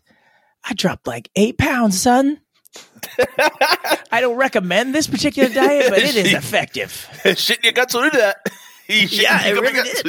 [0.64, 2.40] I dropped like eight pounds, son.
[4.12, 7.08] I don't recommend this particular diet, but it is effective.
[7.36, 8.36] shit your guts will do that.
[9.10, 10.02] Yeah, it really guts.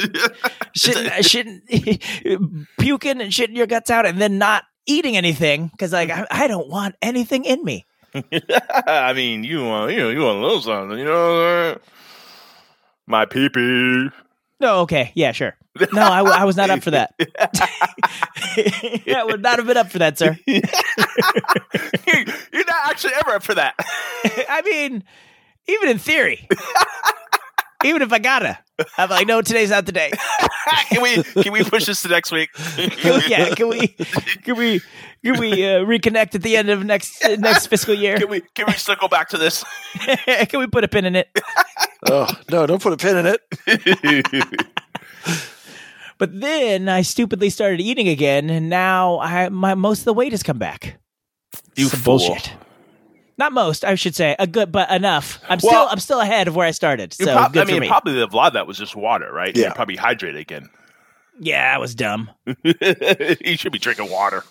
[0.76, 6.08] Shitting, shitting, puking and shitting your guts out, and then not eating anything because, like,
[6.08, 6.24] mm-hmm.
[6.30, 7.86] I, I don't want anything in me.
[8.86, 11.78] I mean, you want you know you want a little something, you know.
[13.06, 14.08] My pee pee.
[14.60, 15.56] No, okay, yeah, sure.
[15.92, 17.14] No, I was not up for that.
[17.18, 20.38] I would not have been up for that, sir.
[20.46, 20.62] You're
[22.66, 23.74] not actually ever up for that.
[24.48, 25.02] I mean,
[25.66, 26.46] even in theory,
[27.84, 28.58] even if I gotta,
[28.98, 30.10] I'm like, no, today's not the day.
[30.88, 32.50] can we can we push this to next week?
[33.28, 33.88] Yeah, can we,
[34.44, 34.80] can we,
[35.24, 38.18] can we uh, reconnect at the end of next uh, next fiscal year?
[38.18, 39.64] Can we can we circle back to this?
[40.48, 41.28] can we put a pin in it?
[42.10, 42.66] Oh no!
[42.66, 43.40] Don't put a pin in it.
[46.18, 50.32] But then I stupidly started eating again, and now I my most of the weight
[50.32, 51.00] has come back.
[51.74, 52.18] You Some fool.
[52.18, 52.52] bullshit.
[53.38, 55.40] Not most, I should say, a good, but enough.
[55.48, 57.12] I'm Well- still I'm still ahead of where I started.
[57.12, 57.88] So prob- good I mean, for me.
[57.88, 59.56] probably a lot of that was just water, right?
[59.56, 59.66] Yeah.
[59.66, 60.68] You're probably hydrated again.
[61.40, 62.30] yeah, I was dumb.
[62.64, 64.44] you should be drinking water.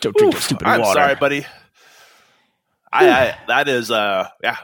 [0.00, 1.00] Don't drink Oof, the stupid I'm water.
[1.00, 1.46] sorry, buddy.
[2.92, 4.56] I, I that is uh yeah.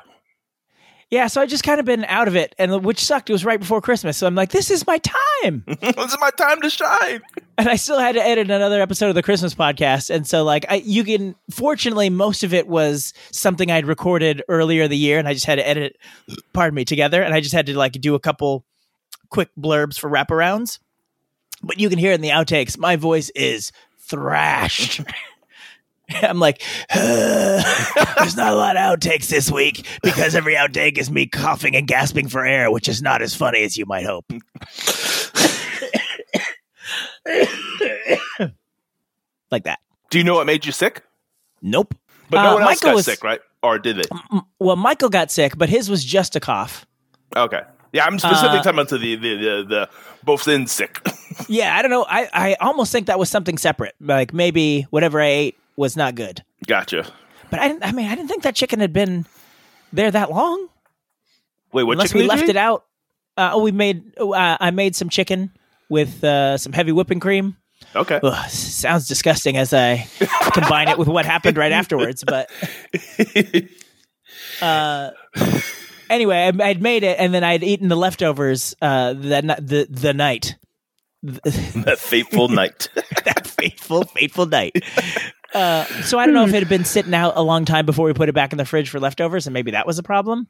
[1.14, 3.30] Yeah, so I just kind of been out of it, and which sucked.
[3.30, 5.62] It was right before Christmas, so I'm like, this is my time.
[5.80, 7.22] this is my time to shine.
[7.56, 10.66] and I still had to edit another episode of the Christmas podcast, and so like
[10.68, 11.36] I, you can.
[11.52, 15.60] Fortunately, most of it was something I'd recorded earlier the year, and I just had
[15.60, 15.96] to edit.
[16.52, 18.64] Pardon me, together, and I just had to like do a couple
[19.30, 20.80] quick blurbs for wraparounds.
[21.62, 25.00] But you can hear in the outtakes, my voice is thrashed.
[26.22, 26.62] I'm like,
[26.94, 31.86] there's not a lot of outtakes this week because every outtake is me coughing and
[31.86, 34.24] gasping for air, which is not as funny as you might hope.
[39.50, 39.78] like that.
[40.10, 41.02] Do you know what made you sick?
[41.62, 41.94] Nope.
[42.30, 43.40] But no Uh, one else Michael got was- sick, right?
[43.62, 44.02] Or did they?
[44.58, 46.84] Well, Michael got sick, but his was just a cough.
[47.34, 47.62] Okay.
[47.94, 49.88] Yeah, I'm specifically Uh, talking about the the the, the, the
[50.22, 51.00] both in sick.
[51.48, 52.04] Yeah, I don't know.
[52.08, 53.94] I, I almost think that was something separate.
[54.00, 56.44] Like maybe whatever I ate was not good.
[56.66, 57.06] gotcha.
[57.50, 57.84] But I didn't.
[57.84, 59.26] I mean, I didn't think that chicken had been
[59.92, 60.68] there that long.
[61.72, 62.84] Wait, what Unless chicken we left it out.
[63.36, 64.18] Uh, oh, we made.
[64.18, 65.50] Uh, I made some chicken
[65.88, 67.56] with uh, some heavy whipping cream.
[67.94, 68.18] Okay.
[68.22, 70.08] Ugh, sounds disgusting as I
[70.52, 72.24] combine it with what happened right afterwards.
[72.24, 72.50] But
[74.62, 75.10] uh,
[76.10, 80.14] anyway, I, I'd made it, and then I'd eaten the leftovers uh, that the the
[80.14, 80.56] night.
[81.22, 82.88] that fateful night.
[83.24, 84.82] that fateful, fateful night.
[85.54, 88.06] Uh, so I don't know if it had been sitting out a long time before
[88.06, 90.48] we put it back in the fridge for leftovers, and maybe that was a problem.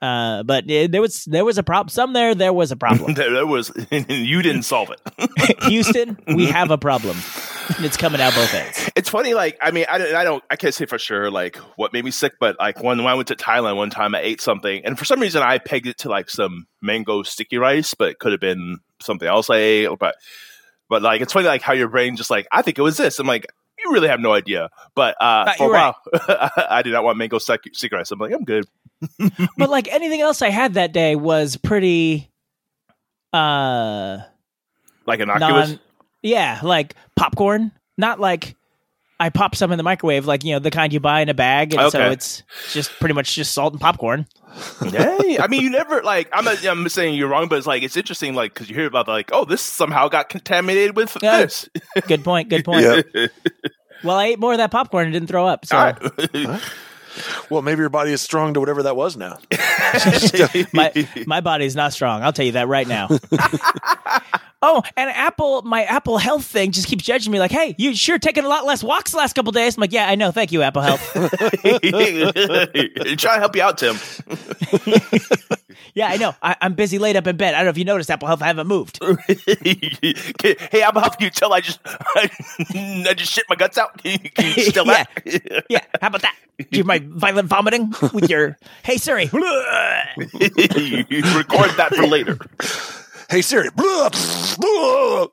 [0.00, 1.88] Uh, but uh, there was there was a problem.
[1.88, 3.14] Some there there was a problem.
[3.14, 5.62] there, there was you didn't solve it.
[5.64, 7.16] Houston, we have a problem,
[7.80, 8.88] it's coming out both ends.
[8.94, 11.56] It's funny, like I mean, I, don't- I don't, I can't say for sure like
[11.76, 14.20] what made me sick, but like when, when I went to Thailand one time, I
[14.20, 17.94] ate something, and for some reason I pegged it to like some mango sticky rice,
[17.94, 19.88] but it could have been something else I ate.
[19.98, 20.14] But
[20.88, 23.18] but like it's funny, like how your brain just like I think it was this.
[23.18, 23.46] I'm like,
[23.84, 24.68] you really have no idea.
[24.94, 25.94] But uh, for a you're right.
[26.70, 28.10] I did not want mango sticky rice.
[28.10, 28.66] I'm like, I'm good.
[29.56, 32.30] But like anything else I had that day was pretty,
[33.32, 34.18] uh,
[35.06, 35.70] Like innocuous.
[35.70, 35.80] non.
[36.22, 38.54] Yeah, like popcorn, not like.
[39.20, 41.34] I pop some in the microwave, like you know the kind you buy in a
[41.34, 42.42] bag, and so it's
[42.72, 44.26] just pretty much just salt and popcorn.
[44.90, 46.28] yeah, I mean, you never like.
[46.32, 46.64] I'm not.
[46.64, 49.30] I'm saying you're wrong, but it's like it's interesting, like because you hear about like,
[49.32, 51.38] oh, this somehow got contaminated with Yeah.
[51.38, 51.68] this.
[52.06, 52.48] Good point.
[52.48, 52.84] Good point.
[53.14, 53.26] Yeah.
[54.04, 55.66] Well, I ate more of that popcorn and didn't throw up.
[55.66, 56.60] So All right.
[57.50, 59.38] Well, maybe your body is strong to whatever that was now.
[60.72, 62.22] my my body's not strong.
[62.22, 63.08] I'll tell you that right now.
[64.68, 68.18] oh, and Apple, my Apple Health thing just keeps judging me like, "Hey, you sure
[68.18, 70.30] taking a lot less walks the last couple days?" I'm like, "Yeah, I know.
[70.30, 71.30] Thank you, Apple Health." trying
[73.36, 73.96] to help you out, Tim.
[75.94, 76.34] yeah, I know.
[76.42, 77.54] I, I'm busy laid up in bed.
[77.54, 78.98] I don't know if you noticed, Apple Health, I haven't moved.
[79.02, 82.30] hey, I'm helping you tell I just I
[83.16, 84.02] just shit my guts out.
[84.02, 85.04] Can you, can you still Yeah.
[85.24, 85.64] that?
[85.68, 86.34] Yeah, how about that?
[86.58, 89.24] Do you my violent vomiting with your Hey Siri?
[89.24, 89.30] you
[91.36, 92.38] record that for later.
[93.28, 93.70] Hey Siri.
[93.74, 94.10] Blah,
[94.58, 95.26] blah.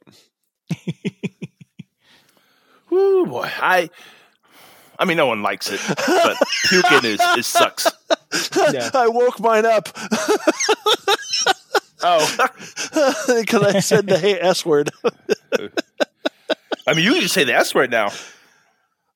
[2.90, 3.90] Woo, boy, I.
[4.98, 6.38] I mean, no one likes it, but
[6.70, 7.86] puking is, is sucks.
[8.72, 8.90] Yeah.
[8.94, 9.90] I woke mine up
[12.08, 12.48] Oh,
[13.40, 14.92] because I said the hey S word.
[16.88, 18.12] I mean, you can just say the S word now.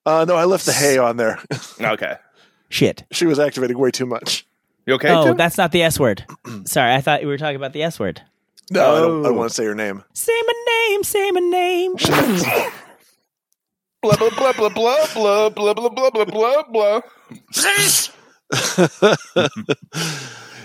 [0.05, 1.39] Uh, no, I left the hey on there.
[1.79, 2.15] Okay,
[2.69, 3.03] Shit.
[3.11, 4.45] she was activating way too much.
[4.87, 5.11] you okay?
[5.13, 5.37] oh, Tim?
[5.37, 6.25] that's not the S word.
[6.65, 8.21] Sorry, I thought we were talking about the S word.
[8.71, 9.23] No, I don't, I Oh.
[9.23, 10.03] don't want to say her name.
[10.13, 10.53] Say my
[10.89, 11.95] name, say my name.
[14.01, 17.01] Blah blah blah blah blah blah blah blah blah blah blah blah.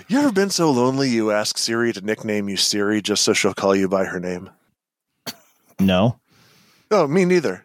[0.07, 3.53] you ever been so lonely you ask Siri to nickname you Siri just so she'll
[3.53, 4.49] call you by her name?
[5.79, 6.19] No.
[6.91, 7.63] Oh, me neither.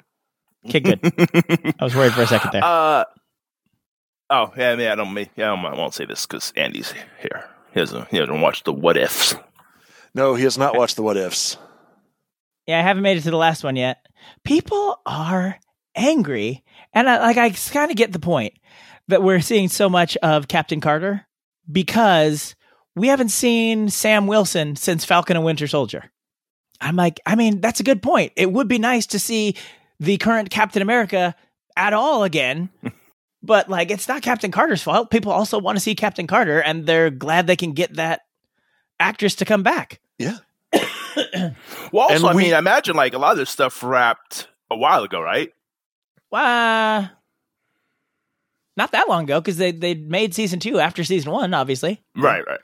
[0.67, 1.01] Okay, good.
[1.79, 2.65] I was worried for a second there.
[2.65, 3.05] Uh
[4.31, 4.93] oh yeah, yeah.
[4.93, 5.17] I don't.
[5.37, 7.49] Yeah, I, don't, I won't say this because Andy's here.
[7.73, 8.09] He hasn't.
[8.09, 9.35] He hasn't watched the what ifs.
[10.15, 11.57] No, he has not watched the What Ifs.
[12.67, 14.07] Yeah, I haven't made it to the last one yet.
[14.45, 15.59] People are
[15.95, 18.55] angry, and I, like I kind of get the point
[19.09, 21.27] that we're seeing so much of Captain Carter
[21.71, 22.55] because
[22.97, 26.11] we haven't seen Sam Wilson since Falcon and Winter Soldier.
[26.81, 28.33] I'm like, I mean, that's a good point.
[28.37, 29.57] It would be nice to see
[29.99, 31.35] the current Captain America
[31.77, 32.71] at all again.
[33.43, 35.11] but like it's not Captain Carter's fault.
[35.11, 38.23] People also want to see Captain Carter and they're glad they can get that
[39.01, 40.01] actress to come back.
[40.19, 40.37] Yeah.
[41.93, 44.47] Well, also, And I we- mean, I imagine like a lot of this stuff wrapped
[44.71, 45.53] a while ago, right?
[46.33, 47.09] Uh,
[48.77, 52.01] not that long ago because they they made season two after season one, obviously.
[52.17, 52.61] Right, right.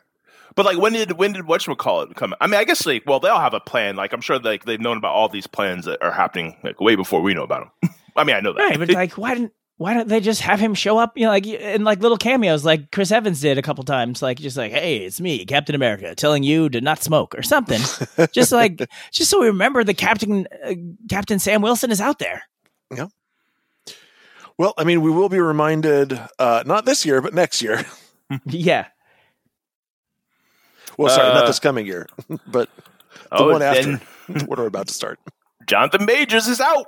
[0.55, 2.35] But like, when did when did whatchamacallit come?
[2.41, 3.97] I mean, I guess like, well, they all have a plan.
[3.97, 6.95] Like, I'm sure like they've known about all these plans that are happening like way
[6.95, 7.91] before we know about them.
[8.17, 8.61] I mean, I know that.
[8.61, 11.19] Right, but like, why didn't why don't they just have him show up?
[11.19, 14.39] You know, like in like little cameos, like Chris Evans did a couple times, like
[14.39, 17.81] just like, hey, it's me, Captain America, telling you to not smoke or something.
[18.33, 20.73] just like, just so we remember the Captain uh,
[21.11, 22.45] Captain Sam Wilson is out there.
[22.95, 23.09] Yeah.
[24.59, 27.85] Well, I mean, we will be reminded, uh, not this year, but next year.
[28.47, 28.87] yeah,
[30.97, 32.07] Well, sorry, not Uh, this coming year,
[32.47, 32.71] but
[33.31, 34.01] the oh, one after.
[34.29, 35.21] then what are about to start.
[35.67, 36.87] Jonathan Majors is out.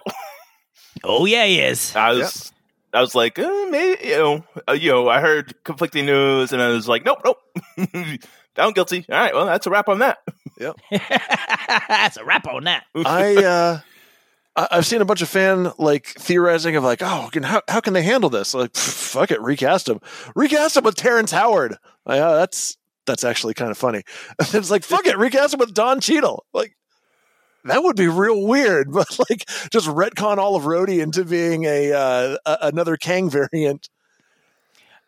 [1.05, 1.95] oh yeah, he is.
[1.95, 2.51] I was,
[2.93, 6.63] I was like, uh, maybe you know, uh, you know, I heard conflicting news, and
[6.63, 7.39] I was like, nope, nope,
[8.55, 9.05] found guilty.
[9.11, 10.19] All right, well, that's a wrap on that.
[10.59, 10.77] Yep,
[11.89, 12.85] that's a wrap on that.
[12.95, 13.81] I uh
[14.57, 17.81] I- I've seen a bunch of fan like theorizing of like, oh, can, how how
[17.81, 18.55] can they handle this?
[18.55, 20.01] Like, pff, fuck it, recast him,
[20.35, 21.77] recast him with Terrence Howard.
[22.07, 22.77] Like, oh, that's
[23.07, 24.03] that's actually kind of funny.
[24.39, 26.45] it's like, fuck it, recast him with Don Cheadle.
[26.53, 26.77] Like,
[27.65, 31.93] that would be real weird, but like, just retcon all of Rhodey into being a,
[31.93, 33.89] uh, a another Kang variant.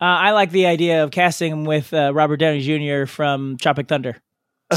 [0.00, 3.04] Uh, I like the idea of casting him with uh, Robert Downey Jr.
[3.06, 4.16] from Tropic Thunder.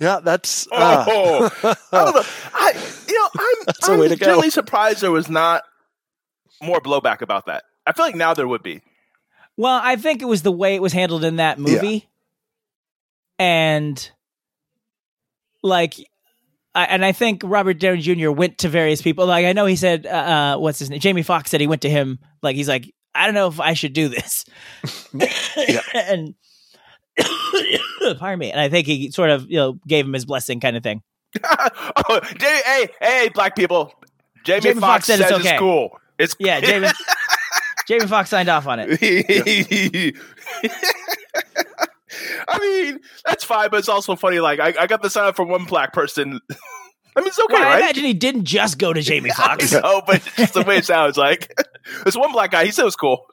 [0.00, 1.50] yeah, that's uh, Oh,
[1.92, 2.22] I don't know.
[2.54, 2.72] I,
[3.08, 4.26] you know, I'm, That's a I'm way to go.
[4.26, 5.62] generally surprised there was not
[6.62, 7.64] more blowback about that.
[7.86, 8.80] I feel like now there would be.
[9.56, 12.08] Well, I think it was the way it was handled in that movie,
[13.38, 14.10] and
[15.62, 15.94] like,
[16.74, 18.30] I, and I think Robert Downey Jr.
[18.30, 19.26] went to various people.
[19.26, 21.82] Like, I know he said, uh, uh, "What's his name?" Jamie Foxx said he went
[21.82, 22.18] to him.
[22.42, 24.44] Like, he's like, "I don't know if I should do this,"
[25.94, 26.34] and
[28.18, 28.50] pardon me.
[28.50, 31.02] And I think he sort of, you know, gave him his blessing, kind of thing.
[31.44, 33.92] oh, Jamie, hey, hey, black people.
[34.44, 35.58] Jamie, Jamie Foxx Foxx said it's it's, okay.
[35.58, 35.98] cool.
[36.18, 36.88] It's Yeah, Jamie.
[37.86, 40.16] Jamie Foxx signed off on it.
[42.48, 44.40] I mean, that's fine, but it's also funny.
[44.40, 46.40] Like, I, I got the sign up from one black person.
[47.14, 47.78] I mean, it's okay, Well, I right?
[47.82, 49.72] imagine he didn't just go to Jamie Foxx.
[49.72, 51.52] Know, but it's just the way it sounds like.
[52.04, 52.64] There's one black guy.
[52.64, 53.26] He said it was cool.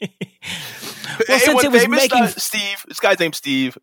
[0.00, 2.82] Well, since it was making- Uh, Steve.
[2.88, 3.76] This guy's named Steve.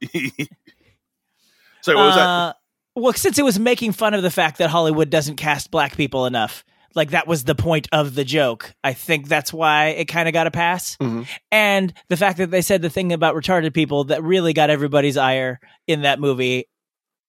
[1.81, 2.25] Sorry, what was that?
[2.27, 2.53] Uh,
[2.95, 6.25] well, since it was making fun of the fact that Hollywood doesn't cast black people
[6.25, 6.65] enough,
[6.97, 8.73] like that was the point of the joke.
[8.83, 10.97] I think that's why it kind of got a pass.
[10.97, 11.25] Mhm.
[11.51, 15.15] And the fact that they said the thing about retarded people that really got everybody's
[15.15, 16.67] ire in that movie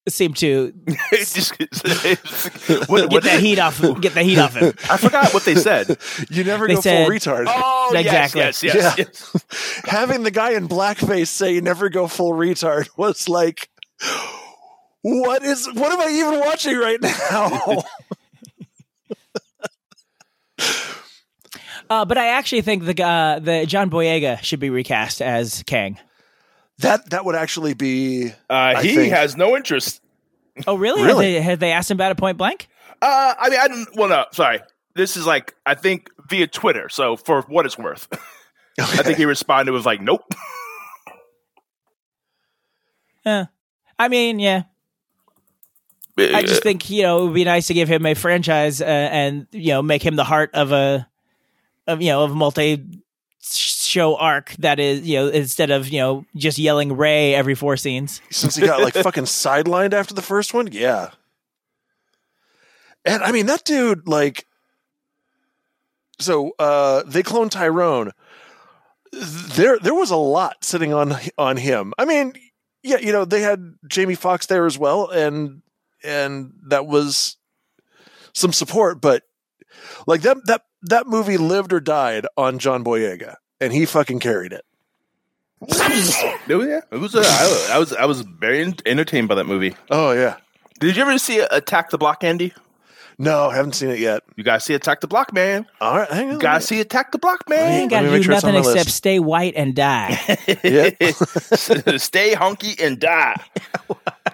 [0.07, 0.73] seemed to
[1.11, 1.51] It's just,
[2.89, 3.79] what, get what- that heat off.
[4.01, 4.73] Get the heat off him.
[4.89, 5.97] I forgot what they said.
[6.29, 7.45] you never They go said- full retard.
[7.47, 8.41] Oh, Exactly.
[8.41, 9.05] yes, yes, yes, Yeah.
[9.05, 9.83] yes.
[9.85, 13.69] having the guy in blackface say you never go full retard was like
[15.01, 17.83] what is what am i even watching right now
[21.89, 25.97] Uh, but I actually think the uh, the John Boyega should be recast as Kang.
[26.79, 30.01] that that would actually be Uh, he think- has no interest.
[30.67, 31.01] Oh, really?
[31.03, 31.33] Really?
[31.35, 32.67] Have they, have they asked him about it point blank?
[33.01, 33.87] Uh, I mean, I didn't.
[33.95, 34.59] Well, no, sorry.
[34.93, 36.89] This is like I think via Twitter.
[36.89, 38.07] So for what it's worth,
[38.79, 40.21] I think he responded with like, "Nope."
[43.25, 43.45] Yeah.
[43.97, 44.63] I mean, yeah.
[46.19, 48.85] I just think you know it would be nice to give him a franchise uh,
[48.85, 51.07] and you know make him the heart of a
[51.87, 52.83] of you know of multi
[53.41, 57.77] show arc that is you know instead of you know just yelling Rey every four
[57.77, 58.21] scenes.
[58.29, 60.69] since he got like fucking sidelined after the first one?
[60.71, 61.11] Yeah.
[63.05, 64.45] And i mean that dude like
[66.19, 68.11] so uh they cloned tyrone.
[69.11, 71.93] There there was a lot sitting on on him.
[71.97, 72.33] I mean
[72.83, 75.61] yeah you know they had jamie Foxx there as well and
[76.03, 77.37] and that was
[78.33, 79.23] some support, but
[80.07, 84.53] like that that that movie lived or died on John Boyega, and he fucking carried
[84.53, 84.65] it.
[85.61, 87.15] Oh, yeah, it was.
[87.15, 87.93] Uh, I, I was.
[87.93, 89.75] I was very entertained by that movie.
[89.89, 90.37] Oh yeah,
[90.79, 92.53] Did you ever see Attack the Block, Andy?
[93.21, 94.23] no, haven't seen it yet.
[94.37, 95.65] You guys see Attack the Block, man.
[95.81, 96.33] All right, hang on.
[96.35, 97.59] You guys see Attack the Block, man.
[97.59, 97.81] You man.
[97.81, 98.91] ain't gotta do sure nothing except list.
[98.91, 100.17] stay white and die.
[100.63, 100.91] Yeah.
[101.97, 103.35] Stay honky and die.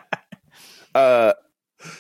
[0.96, 1.34] uh,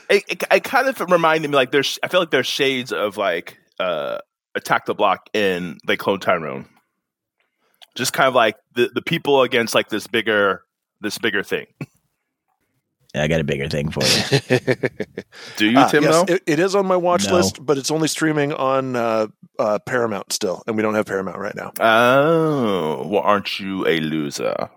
[0.10, 2.00] it, it, it kind of reminded me like there's.
[2.04, 4.20] I feel like there's shades of like uh,
[4.56, 6.68] Attack the Block in like Clone Tyrone.
[7.96, 10.64] Just kind of like the the people against like this bigger
[11.02, 11.68] this bigger thing.
[13.18, 14.58] I got a bigger thing for you.
[15.56, 16.04] Do you, Ah, Tim?
[16.04, 16.34] yes, though?
[16.34, 17.36] it, it is on my watch No.
[17.36, 19.28] list, but it's only streaming on uh,
[19.58, 21.72] uh, Paramount still, and we don't have Paramount right now.
[21.80, 24.70] Oh, well, aren't you a loser?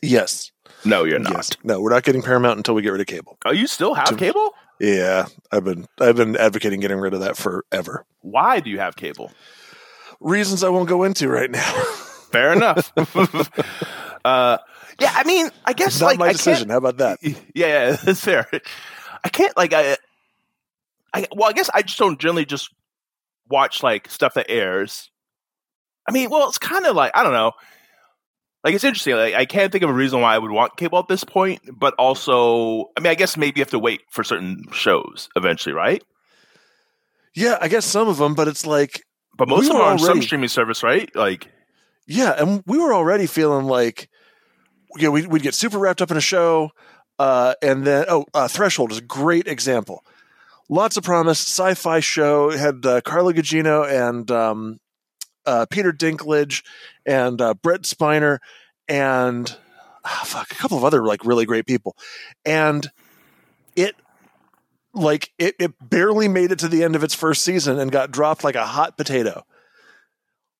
[0.00, 0.50] Yes,
[0.84, 1.32] No, you're not.
[1.32, 3.36] yes, no, we're not getting Paramount until we get rid of cable.
[3.44, 4.54] Oh, you still have To- cable?
[4.80, 8.04] Yeah, I've been I've been advocating getting rid of that forever.
[8.20, 9.32] Why do you have cable?
[10.20, 11.72] Reasons I won't go into right now.
[12.30, 12.92] Fair enough.
[14.24, 14.58] uh,
[15.00, 16.68] yeah, I mean, I guess It's not like my decision.
[16.68, 17.18] How about that?
[17.22, 18.46] Yeah, yeah, that's fair.
[19.24, 19.96] I can't like I,
[21.12, 22.70] I well, I guess I just don't generally just
[23.48, 25.10] watch like stuff that airs.
[26.08, 27.52] I mean, well, it's kind of like I don't know.
[28.64, 29.14] Like it's interesting.
[29.14, 31.60] Like I can't think of a reason why I would want cable at this point,
[31.72, 35.74] but also, I mean, I guess maybe you have to wait for certain shows eventually,
[35.74, 36.02] right?
[37.34, 39.02] Yeah, I guess some of them, but it's like
[39.36, 41.14] But most We of them are on some streaming service, right?
[41.14, 41.48] Like,
[42.06, 44.08] Yeah, and we were already feeling like,
[44.96, 46.70] you know, we'd, we'd get super wrapped up in a show,
[47.18, 50.04] uh, and then oh, uh, Threshold is a great example.
[50.68, 54.80] Lots of promise, sci-fi show had uh, Carla Gugino and um,
[55.48, 56.62] uh, Peter Dinklage
[57.06, 58.38] and uh, Brent Spiner
[58.86, 59.56] and
[60.04, 61.96] ah, fuck a couple of other like really great people,
[62.44, 62.90] and
[63.74, 63.96] it
[64.92, 68.10] like it, it barely made it to the end of its first season and got
[68.10, 69.44] dropped like a hot potato.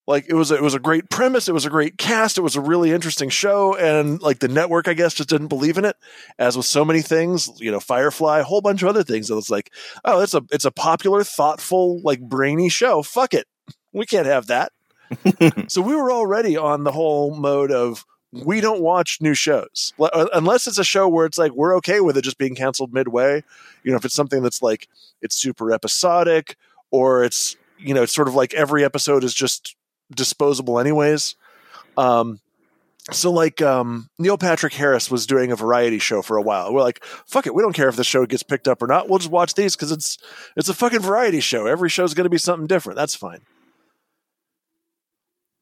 [0.06, 2.40] Like it was a, it was a great premise it was a great cast it
[2.40, 5.84] was a really interesting show and like the network i guess just didn't believe in
[5.84, 5.96] it
[6.38, 9.34] as with so many things you know firefly a whole bunch of other things it
[9.34, 9.70] was like
[10.06, 13.46] oh it's a it's a popular thoughtful like brainy show fuck it
[13.92, 14.72] we can't have that
[15.68, 19.92] so we were already on the whole mode of we don't watch new shows.
[19.98, 22.92] Uh, unless it's a show where it's like we're okay with it just being canceled
[22.92, 23.42] midway.
[23.82, 24.88] You know if it's something that's like
[25.22, 26.56] it's super episodic
[26.90, 29.76] or it's you know it's sort of like every episode is just
[30.14, 31.36] disposable anyways.
[31.96, 32.40] Um
[33.10, 36.74] so like um neil patrick harris was doing a variety show for a while.
[36.74, 39.08] We're like fuck it we don't care if the show gets picked up or not.
[39.08, 40.18] We'll just watch these because it's
[40.54, 41.66] it's a fucking variety show.
[41.66, 42.98] Every show's going to be something different.
[42.98, 43.40] That's fine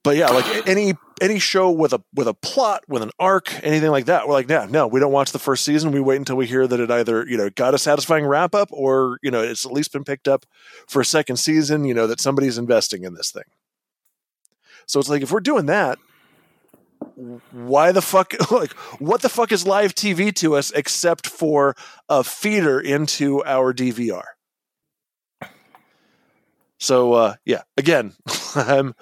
[0.07, 3.91] but yeah like any any show with a with a plot with an arc anything
[3.91, 5.91] like that we're like no no we don't watch the first season.
[5.91, 8.69] We wait until we hear that it either you know got a satisfying wrap up
[8.71, 10.47] or you know it's at least been picked up
[10.87, 13.43] for a second season you know that somebody's investing in this thing.
[14.87, 15.99] So it's like if we're doing that
[17.51, 21.75] why the fuck like what the fuck is live tv to us except for
[22.09, 24.23] a feeder into our dvr
[26.79, 28.15] so uh yeah again
[28.55, 28.95] i'm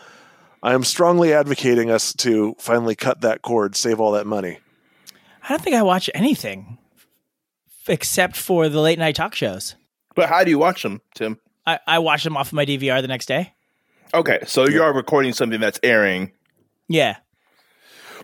[0.65, 4.59] i'm strongly advocating us to finally cut that cord save all that money
[5.47, 6.79] I don't think I watch anything
[7.87, 9.75] except for the late night talk shows.
[10.15, 11.39] but how do you watch them, Tim?
[11.67, 13.53] I, I watch them off of my DVR the next day.
[14.15, 16.33] Okay, so you are recording something that's airing,
[16.89, 17.17] Yeah.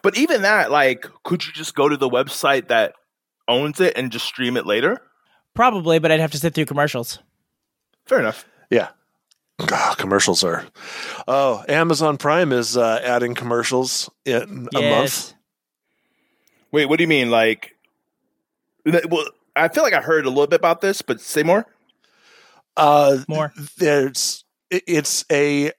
[0.03, 2.95] but even that, like, could you just go to the website that
[3.49, 4.97] owns it and just stream it later?
[5.55, 7.19] Probably, but I'd have to sit through commercials.
[8.07, 8.47] Fair enough.
[8.71, 8.89] yeah
[9.73, 10.65] Ah, commercials are
[11.29, 15.35] oh amazon prime is uh, adding commercials in a month
[16.73, 17.31] Wait, what do you mean?
[17.31, 17.77] Like,
[18.85, 21.67] well, I feel like I heard a little bit about this, but say more.
[22.77, 23.53] uh More.
[23.79, 25.73] there's it's a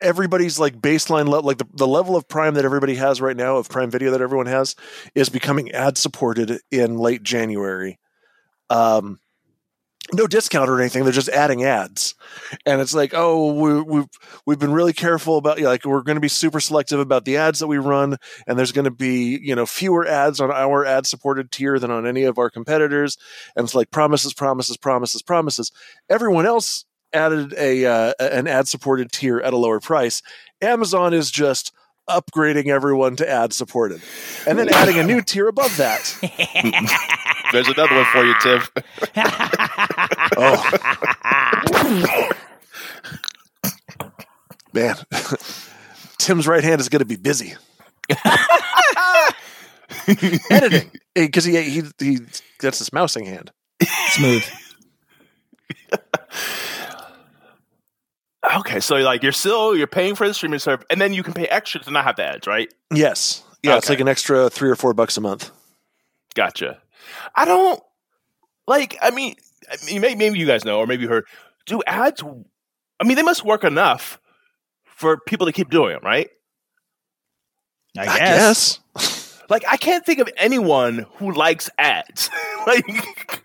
[0.00, 3.56] everybody's like baseline level like the, the level of prime that everybody has right now
[3.56, 4.76] of prime video that everyone has
[5.14, 7.98] is becoming ad supported in late january
[8.70, 9.18] um
[10.12, 11.04] no discount or anything.
[11.04, 12.14] They're just adding ads.
[12.64, 14.08] And it's like oh we, we've
[14.46, 17.58] we've been really careful about like we're going to be super selective about the ads
[17.60, 21.06] that we run and there's going to be you know fewer ads on our ad
[21.06, 23.16] supported tier than on any of our competitors.
[23.56, 25.72] And it's like promises promises promises promises.
[26.08, 30.22] Everyone else added a uh, an ad supported tier at a lower price.
[30.60, 31.72] Amazon is just
[32.08, 34.00] upgrading everyone to ad supported
[34.46, 36.16] and then adding a new tier above that
[37.52, 38.62] There's another one for you, Tim.
[40.36, 40.70] oh
[44.74, 44.96] man
[46.18, 47.54] tim's right hand is going to be busy
[50.50, 52.18] editing because he, he he
[52.60, 53.50] that's his mousing hand
[54.10, 54.44] Smooth.
[58.56, 61.34] Okay, so like you're still you're paying for the streaming service, and then you can
[61.34, 62.72] pay extra to not have the ads, right?
[62.92, 63.42] Yes.
[63.62, 65.50] Yeah, it's like an extra three or four bucks a month.
[66.34, 66.80] Gotcha.
[67.34, 67.82] I don't
[68.66, 68.96] like.
[69.00, 69.34] I mean,
[69.70, 71.24] I mean, maybe, maybe you guys know, or maybe you heard.
[71.66, 72.22] Do ads?
[73.00, 74.20] I mean, they must work enough
[74.84, 76.28] for people to keep doing them, right?
[77.96, 78.80] I I guess.
[78.96, 79.42] guess.
[79.48, 82.28] Like, I can't think of anyone who likes ads.
[82.66, 83.42] like,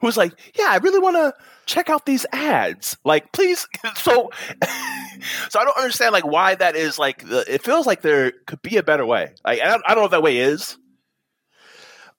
[0.00, 1.34] who's like, yeah, I really want to
[1.66, 2.96] check out these ads.
[3.04, 3.66] Like, please.
[3.96, 4.30] So,
[5.48, 6.98] so I don't understand like why that is.
[6.98, 9.34] Like, the, it feels like there could be a better way.
[9.44, 10.76] Like, I don't, I don't know if that way is.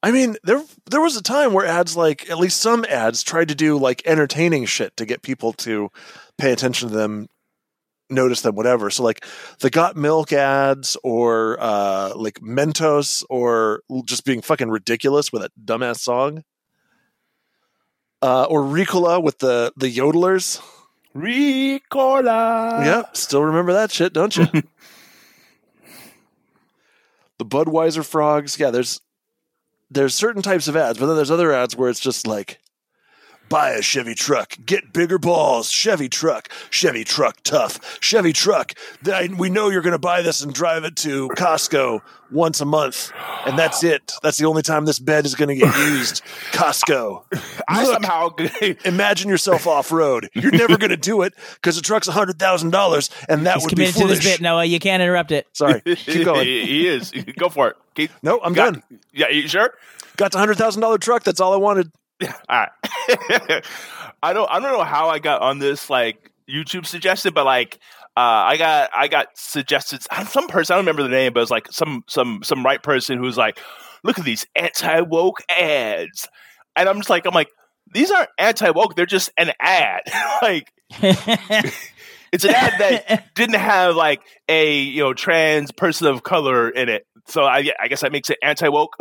[0.03, 3.47] I mean, there there was a time where ads like at least some ads tried
[3.49, 5.89] to do like entertaining shit to get people to
[6.37, 7.27] pay attention to them,
[8.09, 8.89] notice them, whatever.
[8.89, 9.25] So like
[9.59, 15.49] the Got Milk ads or uh like Mentos or just being fucking ridiculous with a
[15.63, 16.43] dumbass song.
[18.19, 20.61] Uh, or Ricola with the the yodelers.
[21.15, 22.85] Ricola.
[22.85, 24.45] Yep, still remember that shit, don't you?
[27.37, 28.59] the Budweiser frogs.
[28.59, 29.01] Yeah, there's
[29.89, 32.59] there's certain types of ads, but then there's other ads where it's just like
[33.49, 38.73] buy a Chevy truck, get bigger balls, Chevy truck, Chevy truck tough, Chevy truck.
[39.03, 42.65] Th- We know you're going to buy this and drive it to Costco once a
[42.65, 43.11] month,
[43.45, 44.11] and that's it.
[44.21, 46.23] That's the only time this bed is going to get used.
[46.51, 47.23] Costco.
[47.69, 48.29] I Look, somehow
[48.85, 50.29] imagine yourself off road.
[50.33, 53.63] You're never going to do it because the truck's hundred thousand dollars, and that He's
[53.63, 54.17] would be committed to foolish.
[54.23, 54.65] this bit, Noah.
[54.65, 55.47] You can't interrupt it.
[55.53, 56.45] Sorry, keep going.
[56.45, 57.11] he, he is.
[57.37, 57.77] Go for it.
[57.95, 58.83] Keep, No, I'm got- done.
[59.13, 59.73] Yeah, you sure?
[60.17, 61.23] Got the hundred thousand dollar truck.
[61.23, 61.91] That's all I wanted.
[62.24, 62.70] All right.
[64.24, 64.49] I don't.
[64.49, 67.80] I don't know how I got on this like YouTube suggested, but like
[68.15, 70.74] uh, I got I got suggested some person.
[70.74, 73.38] I don't remember the name, but it was like some some some right person who's
[73.38, 73.59] like,
[74.03, 76.28] look at these anti woke ads,
[76.76, 77.49] and I'm just like I'm like
[77.93, 78.95] these aren't anti woke.
[78.95, 80.01] They're just an ad.
[80.41, 86.70] like it's an ad that didn't have like a you know trans person of color
[86.70, 87.05] in it.
[87.28, 88.95] So I I guess that makes it anti woke.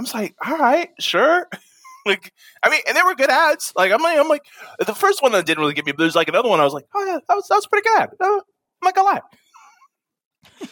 [0.00, 1.46] I'm just like, all right, sure.
[2.06, 2.32] like,
[2.62, 3.70] I mean, and they were good ads.
[3.76, 4.46] Like, I'm like, I'm like,
[4.78, 6.58] the first one that didn't really get me, but there's like another one.
[6.58, 8.00] I was like, oh yeah, that was that was pretty good.
[8.00, 8.10] ad.
[8.18, 8.40] Uh, I'm
[8.82, 10.68] not gonna lie.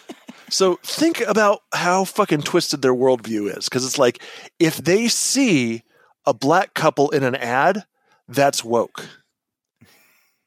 [0.48, 4.22] So think about how fucking twisted their worldview is, because it's like
[4.58, 5.82] if they see
[6.24, 7.84] a black couple in an ad,
[8.28, 9.06] that's woke.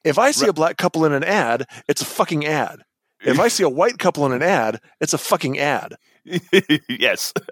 [0.03, 2.79] If I see a black couple in an ad, it's a fucking ad.
[3.23, 5.97] If I see a white couple in an ad, it's a fucking ad.
[6.89, 7.31] yes.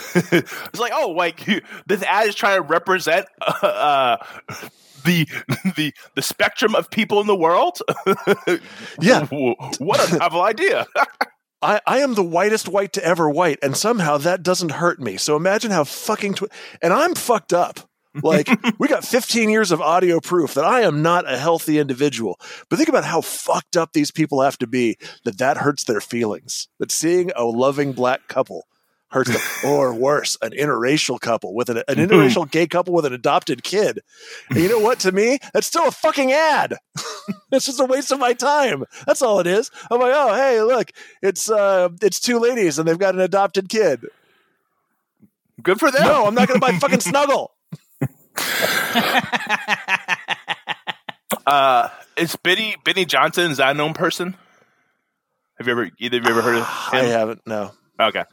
[0.14, 4.16] it's like, oh, like you, this ad is trying to represent uh, uh,
[5.04, 5.26] the
[5.76, 7.78] the the spectrum of people in the world.
[9.00, 9.26] Yeah.
[9.26, 10.86] what a novel idea.
[11.62, 15.16] I, I am the whitest white to ever white, and somehow that doesn't hurt me.
[15.16, 16.48] So imagine how fucking twi-
[16.82, 17.80] and I'm fucked up.
[18.22, 22.38] Like we got 15 years of audio proof that I am not a healthy individual.
[22.68, 26.00] But think about how fucked up these people have to be that that hurts their
[26.00, 26.68] feelings.
[26.78, 28.66] That seeing a loving black couple
[29.10, 29.40] hurts them,
[29.70, 34.00] or worse, an interracial couple with an, an interracial gay couple with an adopted kid.
[34.50, 35.00] And you know what?
[35.00, 36.76] To me, that's still a fucking ad.
[37.52, 38.84] it's just a waste of my time.
[39.06, 39.70] That's all it is.
[39.90, 40.90] I'm like, oh, hey, look,
[41.22, 44.06] it's uh, it's two ladies and they've got an adopted kid.
[45.62, 46.02] Good for them.
[46.02, 47.52] No, I'm not going to buy fucking Snuggle.
[51.46, 54.36] Uh, is Benny Benny Johnson is that a known person?
[55.58, 57.00] Have you ever either of you ever heard of him?
[57.00, 57.42] I haven't.
[57.46, 57.72] No.
[58.00, 58.24] Okay.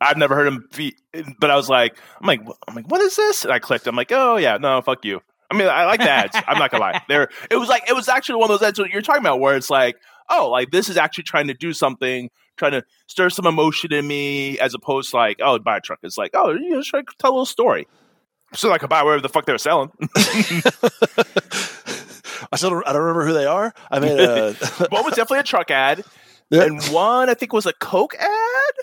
[0.00, 0.96] I've never heard him be,
[1.40, 3.44] but I was like, I'm like, I'm like, what is this?
[3.44, 3.86] And I clicked.
[3.86, 5.20] I'm like, oh yeah, no, fuck you.
[5.50, 6.36] I mean, I like the ads.
[6.46, 7.02] I'm not gonna lie.
[7.08, 9.40] There, it was like, it was actually one of those ads that you're talking about,
[9.40, 9.96] where it's like,
[10.28, 14.06] oh, like this is actually trying to do something, trying to stir some emotion in
[14.06, 15.98] me, as opposed to like, oh, buy a truck.
[16.02, 17.86] It's like, oh, you know, try to tell a little story.
[18.54, 19.90] So I could buy whatever the fuck they were selling.
[22.50, 23.74] I still don't, I don't remember who they are.
[23.90, 24.54] I mean, uh,
[24.90, 26.04] one was definitely a truck ad,
[26.50, 28.74] and one I think was a Coke ad.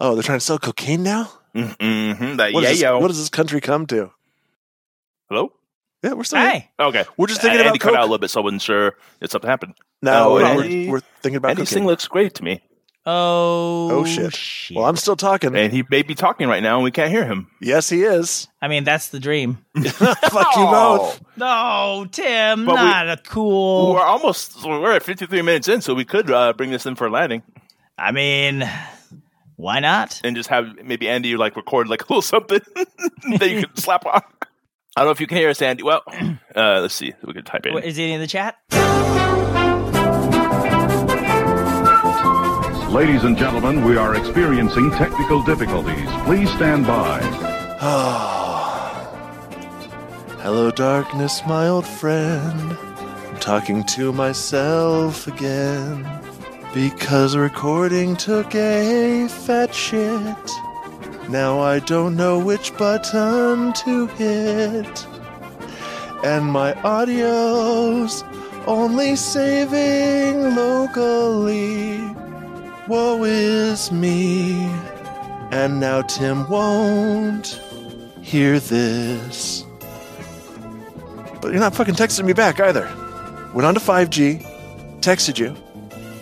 [0.00, 1.30] Oh, they're trying to sell cocaine now.
[1.54, 2.36] Mm-hmm.
[2.36, 2.98] That What, yeah, this, yo.
[2.98, 4.10] what does this country come to?
[5.28, 5.52] Hello.
[6.02, 6.64] Yeah, we're still here.
[6.78, 7.04] Okay.
[7.16, 8.94] We're just thinking about Andy about cut out a little bit, so I wasn't sure
[9.20, 9.74] if something happened.
[10.02, 11.80] No, Oh, we're, Andy- we're, we're thinking about Andy's cocaine.
[11.82, 12.62] thing looks great to me,
[13.04, 14.34] oh, Oh, shit.
[14.74, 15.54] Well, I'm still talking.
[15.54, 17.48] and he may be talking right now, and we can't hear him.
[17.60, 18.48] Yes, he is.
[18.62, 19.58] I mean, that's the dream.
[19.84, 21.20] Fuck you both.
[21.36, 23.92] No, Tim, But we- not a cool.
[23.94, 27.08] We're almost we're at 53 minutes in, so we could uh, bring this in for
[27.08, 27.42] a landing
[27.98, 28.66] I mean,
[29.60, 30.20] why not?
[30.24, 32.60] and just have maybe Andy like record like a little something
[33.38, 34.22] that you can slap on.
[34.96, 35.82] I don't know if you can hear us, Andy.
[35.82, 36.02] Well,
[36.56, 37.14] uh, let's see.
[37.24, 37.74] We can type in.
[37.74, 38.56] What, is he in the chat?
[42.90, 46.08] Ladies and gentlemen, we are experiencing technical difficulties.
[46.24, 47.20] Please stand by.
[50.42, 52.72] Hello, darkness, my old friend.
[52.72, 56.04] I'm talking to myself again.
[56.74, 60.50] Because recording took a fat shit.
[61.28, 65.06] Now I don't know which button to hit.
[66.22, 68.22] And my audio's
[68.68, 71.98] only saving locally.
[72.86, 74.62] Woe is me.
[75.50, 77.60] And now Tim won't
[78.22, 79.64] hear this.
[81.40, 82.84] But you're not fucking texting me back either.
[83.54, 84.46] Went on to 5G,
[85.00, 85.56] texted you.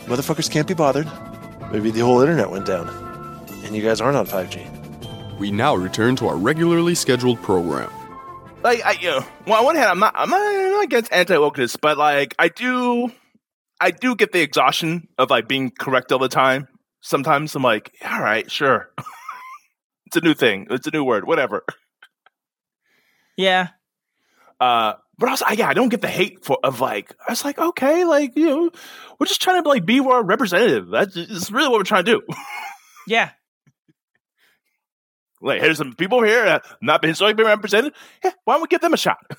[0.08, 1.06] Motherfuckers can't be bothered.
[1.70, 2.88] Maybe the whole internet went down.
[3.64, 5.38] And you guys aren't on 5G.
[5.38, 7.90] We now return to our regularly scheduled program.
[8.62, 11.12] like I, you know, well, on one hand, I'm not, I'm not, I'm not against
[11.12, 13.12] anti wokeness, but like I do,
[13.80, 16.68] I do get the exhaustion of like being correct all the time.
[17.02, 18.90] Sometimes I'm like, all right, sure,
[20.06, 21.64] it's a new thing, it's a new word, whatever.
[23.36, 23.68] Yeah.
[24.58, 27.44] Uh, but also, I, yeah, I don't get the hate for of like, I was
[27.44, 28.70] like, okay, like you know,
[29.18, 30.88] we're just trying to like be more representative.
[30.88, 32.22] That's it's really what we're trying to do.
[33.06, 33.30] Yeah.
[35.40, 37.94] like, here's some people here have not been historically been represented.
[38.22, 39.16] Yeah, why don't we give them a shot?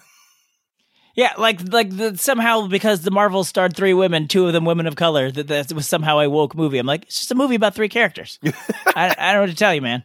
[1.16, 4.88] Yeah, like like the, somehow because the Marvel starred three women, two of them women
[4.88, 6.78] of color, that that was somehow a woke movie.
[6.78, 8.40] I'm like, it's just a movie about three characters.
[8.46, 10.04] I, I don't know what to tell you, man.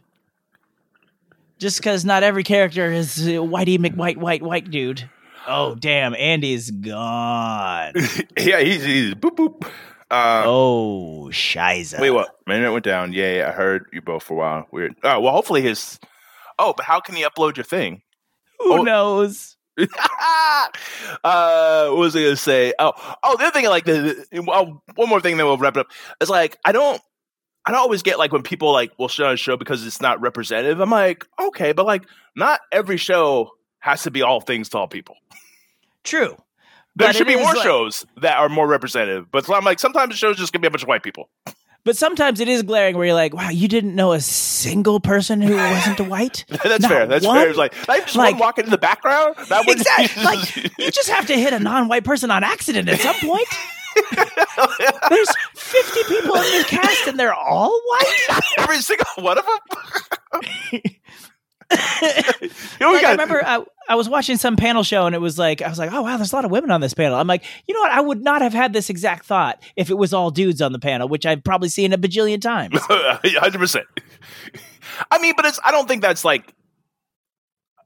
[1.57, 5.09] Just because not every character is uh, Whitey McWhite White White dude.
[5.47, 7.93] Oh damn, Andy's gone.
[8.37, 9.63] yeah, he's, he's boop boop.
[10.11, 11.99] Uh, oh, shiza.
[11.99, 12.29] Wait, what?
[12.45, 13.11] My internet went down.
[13.13, 14.67] Yeah, yeah, I heard you both for a while.
[14.71, 14.95] Weird.
[15.03, 15.99] Oh, well, hopefully his.
[16.59, 18.01] Oh, but how can he upload your thing?
[18.59, 18.83] Who Oh.
[18.83, 19.57] knows?
[21.23, 22.73] uh, what was I gonna say?
[22.79, 22.93] Oh,
[23.23, 25.81] oh, the other thing, like the, the well, one more thing, then we'll wrap it
[25.81, 25.87] up.
[26.21, 27.01] It's like I don't,
[27.65, 30.01] I don't always get like when people like will show on a show because it's
[30.01, 30.79] not representative.
[30.79, 32.03] I'm like, okay, but like
[32.35, 33.51] not every show
[33.85, 35.15] has to be all things to all people.
[36.03, 36.35] True.
[36.95, 39.29] There But should be more like- shows that are more representative.
[39.29, 41.29] But I'm like, sometimes the show's just gonna be a bunch of white people.
[41.83, 45.39] But sometimes it is glaring where you're like, wow, you didn't know a single person
[45.39, 46.45] who wasn't white?
[46.49, 47.05] That's Not fair.
[47.05, 47.37] That's one?
[47.37, 47.49] fair.
[47.49, 49.35] It's like, like just Like- walking in the background.
[49.49, 50.23] That would Exactly.
[50.23, 53.47] Like you just have to hit a non-white person on accident at some point.
[55.09, 58.41] There's 50 people in the cast and they're all white.
[58.57, 60.81] every single one of them.
[61.79, 62.49] Here
[62.79, 65.37] we Like, got- I remember I, I was watching some panel show and it was
[65.39, 67.17] like I was like, oh wow, there's a lot of women on this panel.
[67.17, 67.91] I'm like, you know what?
[67.91, 70.79] I would not have had this exact thought if it was all dudes on the
[70.79, 72.77] panel, which I've probably seen a bajillion times.
[72.81, 73.85] hundred percent.
[75.11, 75.59] I mean, but it's.
[75.63, 76.53] I don't think that's like.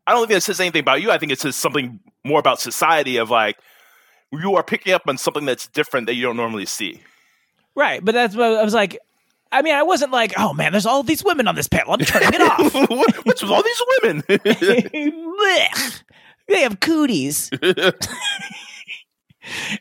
[0.08, 1.12] I don't think that says anything about you.
[1.12, 3.58] I think it says something more about society of like
[4.32, 7.02] you are picking up on something that's different that you don't normally see.
[7.76, 8.98] right, but that's what I was like.
[9.52, 11.94] I mean, I wasn't like, oh man, there's all these women on this panel.
[11.94, 12.74] I'm turning it off.
[12.90, 14.24] What- What's with all these women?
[16.48, 17.52] They have cooties.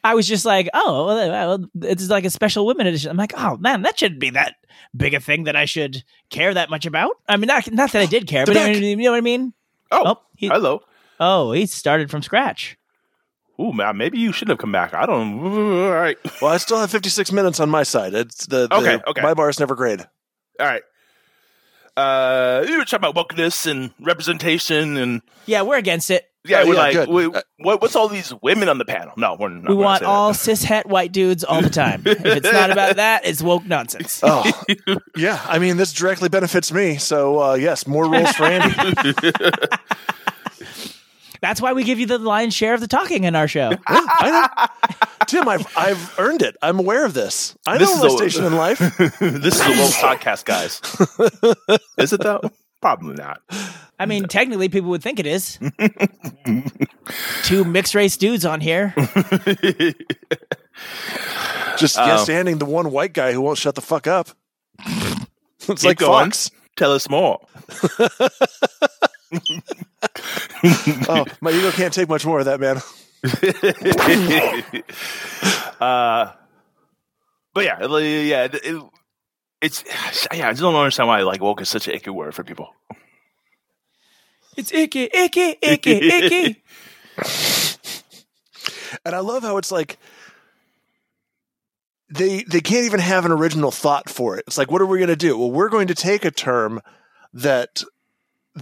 [0.04, 3.10] I was just like, oh, well, it's like a special women edition.
[3.10, 4.54] I'm like, oh man, that shouldn't be that
[4.96, 7.12] big a thing that I should care that much about.
[7.28, 9.52] I mean, not not that I did care, but you know what I mean.
[9.90, 10.80] oh, Oh, he, hello.
[11.20, 12.76] oh, he started from scratch.
[13.60, 14.94] Ooh, man, maybe you shouldn't have come back.
[14.94, 15.40] I don't.
[15.44, 18.14] All right, Well, I still have 56 minutes on my side.
[18.14, 19.20] It's the, the Okay, okay.
[19.22, 20.00] my bar is never grade.
[20.60, 20.82] all right.
[21.96, 26.26] Uh, you were talking about wokeness and representation, and Yeah, we're against it.
[26.44, 29.12] yeah, Oh, we're yeah, like, we, Uh, what, what's all these women on the panel?
[29.16, 29.68] No, we're not.
[29.68, 30.38] We want saying all that.
[30.38, 32.02] cis het white dudes all the time.
[32.06, 34.20] if it's not about that, it's woke nonsense.
[34.24, 34.44] Oh,
[35.16, 35.44] yeah.
[35.48, 36.98] I mean, this directly benefits me.
[36.98, 39.12] So, uh, yes, more rules for Andy.
[41.40, 43.72] That's why we give you the lion's share of the talking in our show.
[43.86, 44.68] I.
[45.26, 46.56] Tim, I've I've earned it.
[46.62, 47.54] I'm aware of this.
[47.66, 48.78] I This know is my a- station in life.
[48.98, 50.80] this is the woke podcast, guys.
[51.98, 52.40] is it though?
[52.80, 53.42] Probably not.
[53.98, 55.58] I mean, technically, people would think it is.
[57.42, 58.94] Two mixed race dudes on here.
[61.76, 64.28] Just Um, yes, standing the one white guy who won't shut the fuck up.
[64.86, 66.26] It's Keep like going.
[66.26, 66.50] Fox.
[66.76, 67.40] Tell us more.
[71.08, 72.76] Oh, my ego can't take much more of that, man.
[75.80, 76.32] uh,
[77.54, 78.82] but yeah, yeah, it, it-
[79.60, 79.82] it's
[80.32, 80.46] yeah.
[80.46, 82.72] I just don't understand why like woke is such an icky word for people.
[84.56, 86.62] It's icky, icky, icky, icky.
[89.04, 89.98] And I love how it's like
[92.08, 94.44] they they can't even have an original thought for it.
[94.46, 95.36] It's like, what are we going to do?
[95.36, 96.80] Well, we're going to take a term
[97.34, 97.82] that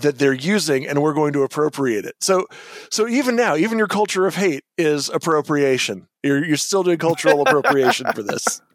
[0.02, 2.14] that they're using and we're going to appropriate it.
[2.20, 2.46] So
[2.90, 6.08] so even now, even your culture of hate is appropriation.
[6.22, 8.60] You're you're still doing cultural appropriation for this.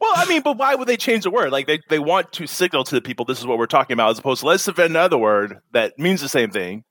[0.00, 1.50] Well, I mean, but why would they change the word?
[1.50, 4.10] Like they, they want to signal to the people this is what we're talking about,
[4.10, 6.84] as opposed to let's invent another word that means the same thing.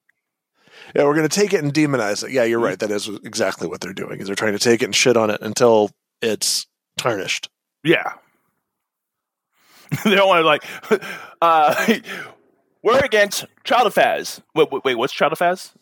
[0.96, 2.32] Yeah, we're going to take it and demonize it.
[2.32, 2.78] Yeah, you're right.
[2.78, 4.20] That is exactly what they're doing.
[4.20, 5.92] Is they're trying to take it and shit on it until
[6.22, 6.68] it's
[6.98, 7.50] tarnished.
[7.84, 8.14] Yeah.
[10.04, 11.02] they don't want to like.
[11.40, 12.00] Uh,
[12.88, 14.42] we're against child affairs.
[14.56, 15.74] Wait, wait, wait, what's child affairs?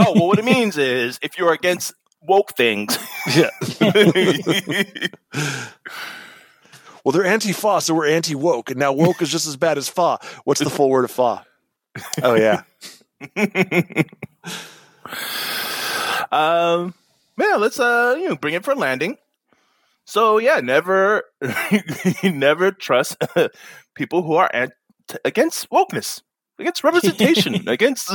[0.00, 2.98] Oh, well, what it means is if you're against woke things.
[3.34, 3.50] Yeah.
[7.04, 10.18] well, they're anti-fa, so we're anti-woke, and now woke is just as bad as fa.
[10.42, 11.46] What's the full word of fa?
[12.20, 12.62] Oh yeah.
[16.32, 16.94] um,
[17.38, 19.18] yeah, let's uh, you know, bring it for landing.
[20.04, 21.22] So yeah, never,
[22.24, 23.16] never trust
[23.94, 24.72] people who are ant-
[25.24, 26.22] against wokeness,
[26.60, 28.10] against representation, against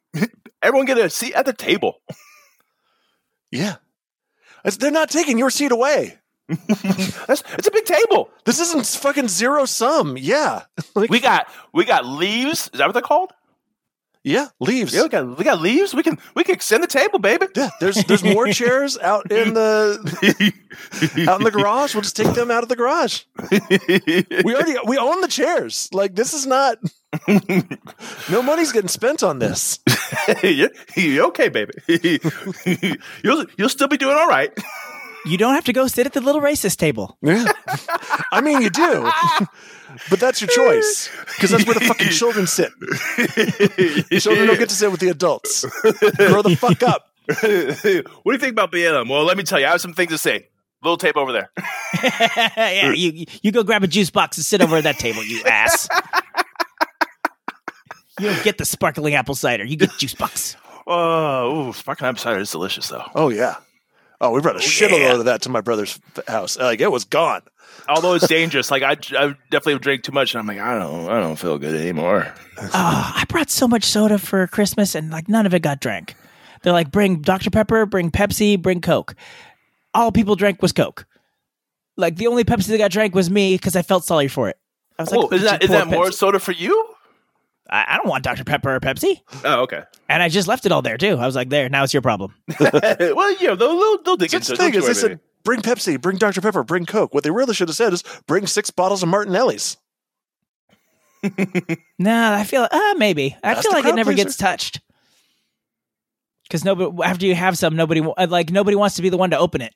[0.62, 1.96] everyone get a seat at the table.
[3.50, 3.76] Yeah.
[4.64, 6.16] It's- they're not taking your seat away.
[6.48, 8.28] That's, it's a big table.
[8.44, 10.16] This isn't fucking zero sum.
[10.16, 10.62] Yeah.
[10.96, 12.68] Like, We got we got leaves.
[12.72, 13.32] Is that what they're called?
[14.22, 14.94] Yeah, leaves.
[14.94, 15.94] Yeah, we got we got leaves.
[15.94, 17.46] We can we can extend the table, baby.
[17.56, 20.52] Yeah, there's there's more chairs out in the
[21.28, 21.94] out in the garage.
[21.94, 23.22] We'll just take them out of the garage.
[23.50, 25.88] We already we own the chairs.
[25.92, 26.78] Like this is not
[28.30, 29.80] no money's getting spent on this.
[30.42, 31.72] you're, you're okay, baby.
[33.24, 34.52] you'll you'll still be doing all right.
[35.26, 37.18] You don't have to go sit at the little racist table.
[37.22, 37.46] Yeah.
[38.32, 39.10] I mean you do.
[40.08, 41.10] But that's your choice.
[41.26, 42.70] Because that's where the fucking children sit.
[44.20, 45.64] Children don't get to sit with the adults.
[45.64, 47.06] Grow the fuck up.
[47.26, 49.08] what do you think about BLM?
[49.10, 50.48] Well, let me tell you, I have some things to say.
[50.82, 51.50] Little tape over there.
[52.02, 55.42] yeah, you you go grab a juice box and sit over at that table, you
[55.44, 55.88] ass.
[58.18, 59.64] You don't get the sparkling apple cider.
[59.64, 60.56] You get juice box.
[60.86, 63.04] Oh, ooh, sparkling apple cider is delicious, though.
[63.14, 63.56] Oh yeah.
[64.20, 65.14] Oh, we brought a oh, shitload yeah.
[65.14, 65.98] of that to my brother's
[66.28, 66.58] house.
[66.58, 67.42] Like it was gone.
[67.88, 71.08] Although it's dangerous, like I, I definitely drank too much, and I'm like, I don't,
[71.08, 72.32] I don't feel good anymore.
[72.58, 76.14] Oh, I brought so much soda for Christmas and like none of it got drank.
[76.62, 77.50] They're like, bring Dr.
[77.50, 79.14] Pepper, bring Pepsi, bring Coke.
[79.94, 81.06] All people drank was Coke.
[81.96, 84.58] Like the only Pepsi that got drank was me because I felt sorry for it.
[84.98, 86.14] I was like, Oh, is that is poor that more Pepsi.
[86.14, 86.89] soda for you?
[87.70, 88.44] I, I don't want Dr.
[88.44, 89.20] Pepper or Pepsi.
[89.44, 89.82] Oh, okay.
[90.08, 91.16] And I just left it all there too.
[91.16, 92.34] I was like, there, now it's your problem.
[92.60, 94.72] well, you know, they'll they'll, they'll dig That's into the it.
[94.72, 96.40] thing Don't is they worry, said bring Pepsi, bring Dr.
[96.40, 97.14] Pepper, bring Coke.
[97.14, 99.76] What they really should have said is bring six bottles of Martinelli's.
[101.98, 103.36] Nah, I feel uh maybe.
[103.42, 104.24] I That's feel the like it crowd never pleaser.
[104.24, 104.80] gets touched.
[106.44, 109.18] Because nobody after you have some, nobody wa- uh, like nobody wants to be the
[109.18, 109.74] one to open it.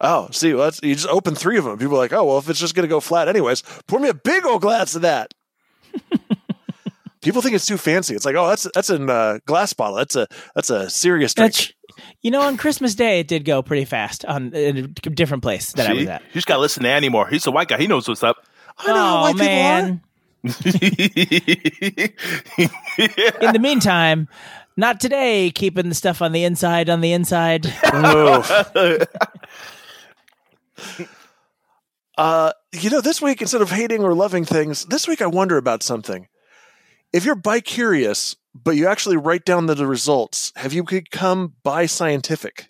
[0.00, 1.76] Oh, see, well, that's, you just open three of them.
[1.76, 4.08] People are like, oh, well, if it's just going to go flat anyways, pour me
[4.08, 5.34] a big old glass of that.
[7.20, 8.14] People think it's too fancy.
[8.14, 9.96] It's like, oh, that's that's a uh, glass bottle.
[9.96, 11.52] That's a that's a serious drink.
[11.52, 11.72] That's,
[12.22, 15.72] you know, on Christmas Day, it did go pretty fast on in a different place
[15.72, 16.22] that I was at.
[16.22, 17.26] You just gotta listen to Andy more.
[17.26, 17.78] He's a white guy.
[17.78, 18.36] He knows what's up.
[18.78, 20.00] I know how oh white man!
[20.44, 20.52] In
[23.52, 24.28] the meantime,
[24.76, 25.50] not today.
[25.50, 27.64] Keeping the stuff on the inside on the inside.
[27.64, 28.44] people
[32.18, 35.56] uh, you know, this week instead of hating or loving things, this week I wonder
[35.56, 36.28] about something.
[37.10, 41.86] If you're bi curious, but you actually write down the, results, have you become bi
[41.86, 42.68] scientific?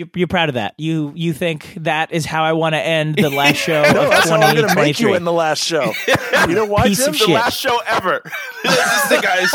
[0.00, 0.72] You're, you're proud of that.
[0.78, 4.10] You you think that is how I want to end the last show No, of
[4.10, 5.92] that's how I'm going to make you in the last show.
[6.48, 7.12] You know why, Piece Tim?
[7.12, 7.28] the shit.
[7.28, 8.22] last show ever.
[8.62, 9.52] this is the guys.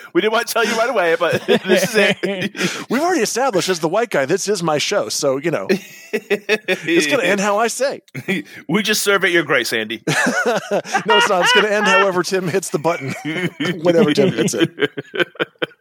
[0.14, 2.88] We didn't want to tell you right away, but this is it.
[2.88, 5.10] We've already established as the white guy, this is my show.
[5.10, 8.00] So, you know, it's going to end how I say.
[8.68, 10.02] We just serve at your grace, Andy.
[10.06, 11.42] No, it's not.
[11.42, 13.14] It's going to end however Tim hits the button,
[13.82, 14.70] whenever Tim hits it.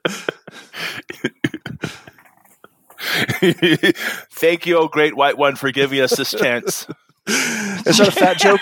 [4.32, 6.88] Thank you, oh great white one, for giving us this chance.
[7.28, 8.62] Is that a fat joke?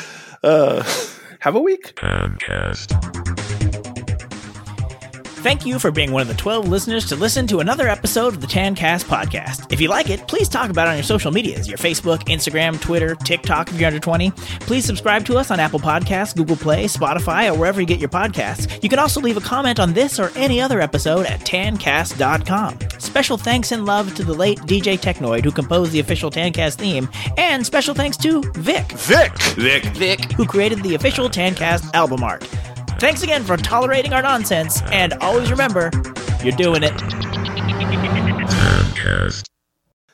[0.44, 0.82] Uh,
[1.38, 1.96] Have a week.
[5.42, 8.40] Thank you for being one of the 12 listeners to listen to another episode of
[8.40, 9.72] the Tancast podcast.
[9.72, 12.80] If you like it, please talk about it on your social medias your Facebook, Instagram,
[12.80, 14.30] Twitter, TikTok if you're under 20.
[14.60, 18.08] Please subscribe to us on Apple Podcasts, Google Play, Spotify, or wherever you get your
[18.08, 18.80] podcasts.
[18.84, 22.78] You can also leave a comment on this or any other episode at tancast.com.
[23.00, 27.08] Special thanks and love to the late DJ Technoid who composed the official Tancast theme,
[27.36, 29.36] and special thanks to Vic, Vic.
[29.56, 29.84] Vic.
[29.96, 30.32] Vic.
[30.32, 32.48] who created the official Tancast album art.
[33.02, 35.90] Thanks again for tolerating our nonsense, and always remember,
[36.44, 36.92] you're doing it.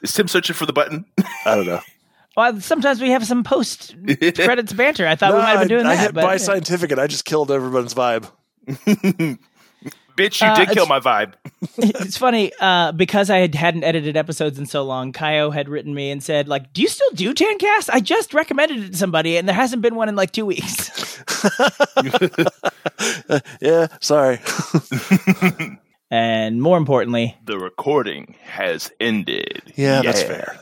[0.01, 1.05] Is Tim searching for the button?
[1.45, 1.81] I don't know.
[2.37, 3.97] Well, sometimes we have some post
[4.37, 5.09] credits banter.
[5.09, 6.03] I thought we might have been doing I, I that.
[6.03, 8.31] hit but bi scientific and I just killed everyone's vibe.
[10.19, 11.35] Bitch, you Uh, did kill my vibe.
[11.79, 15.13] it's funny uh, because I had hadn't edited episodes in so long.
[15.13, 17.89] Kaio had written me and said, "Like, do you still do Tancast?
[17.93, 21.23] I just recommended it to somebody, and there hasn't been one in like two weeks."
[23.61, 24.41] yeah, sorry.
[26.11, 29.73] and more importantly, The recording has ended.
[29.77, 30.59] Yeah, that's fair.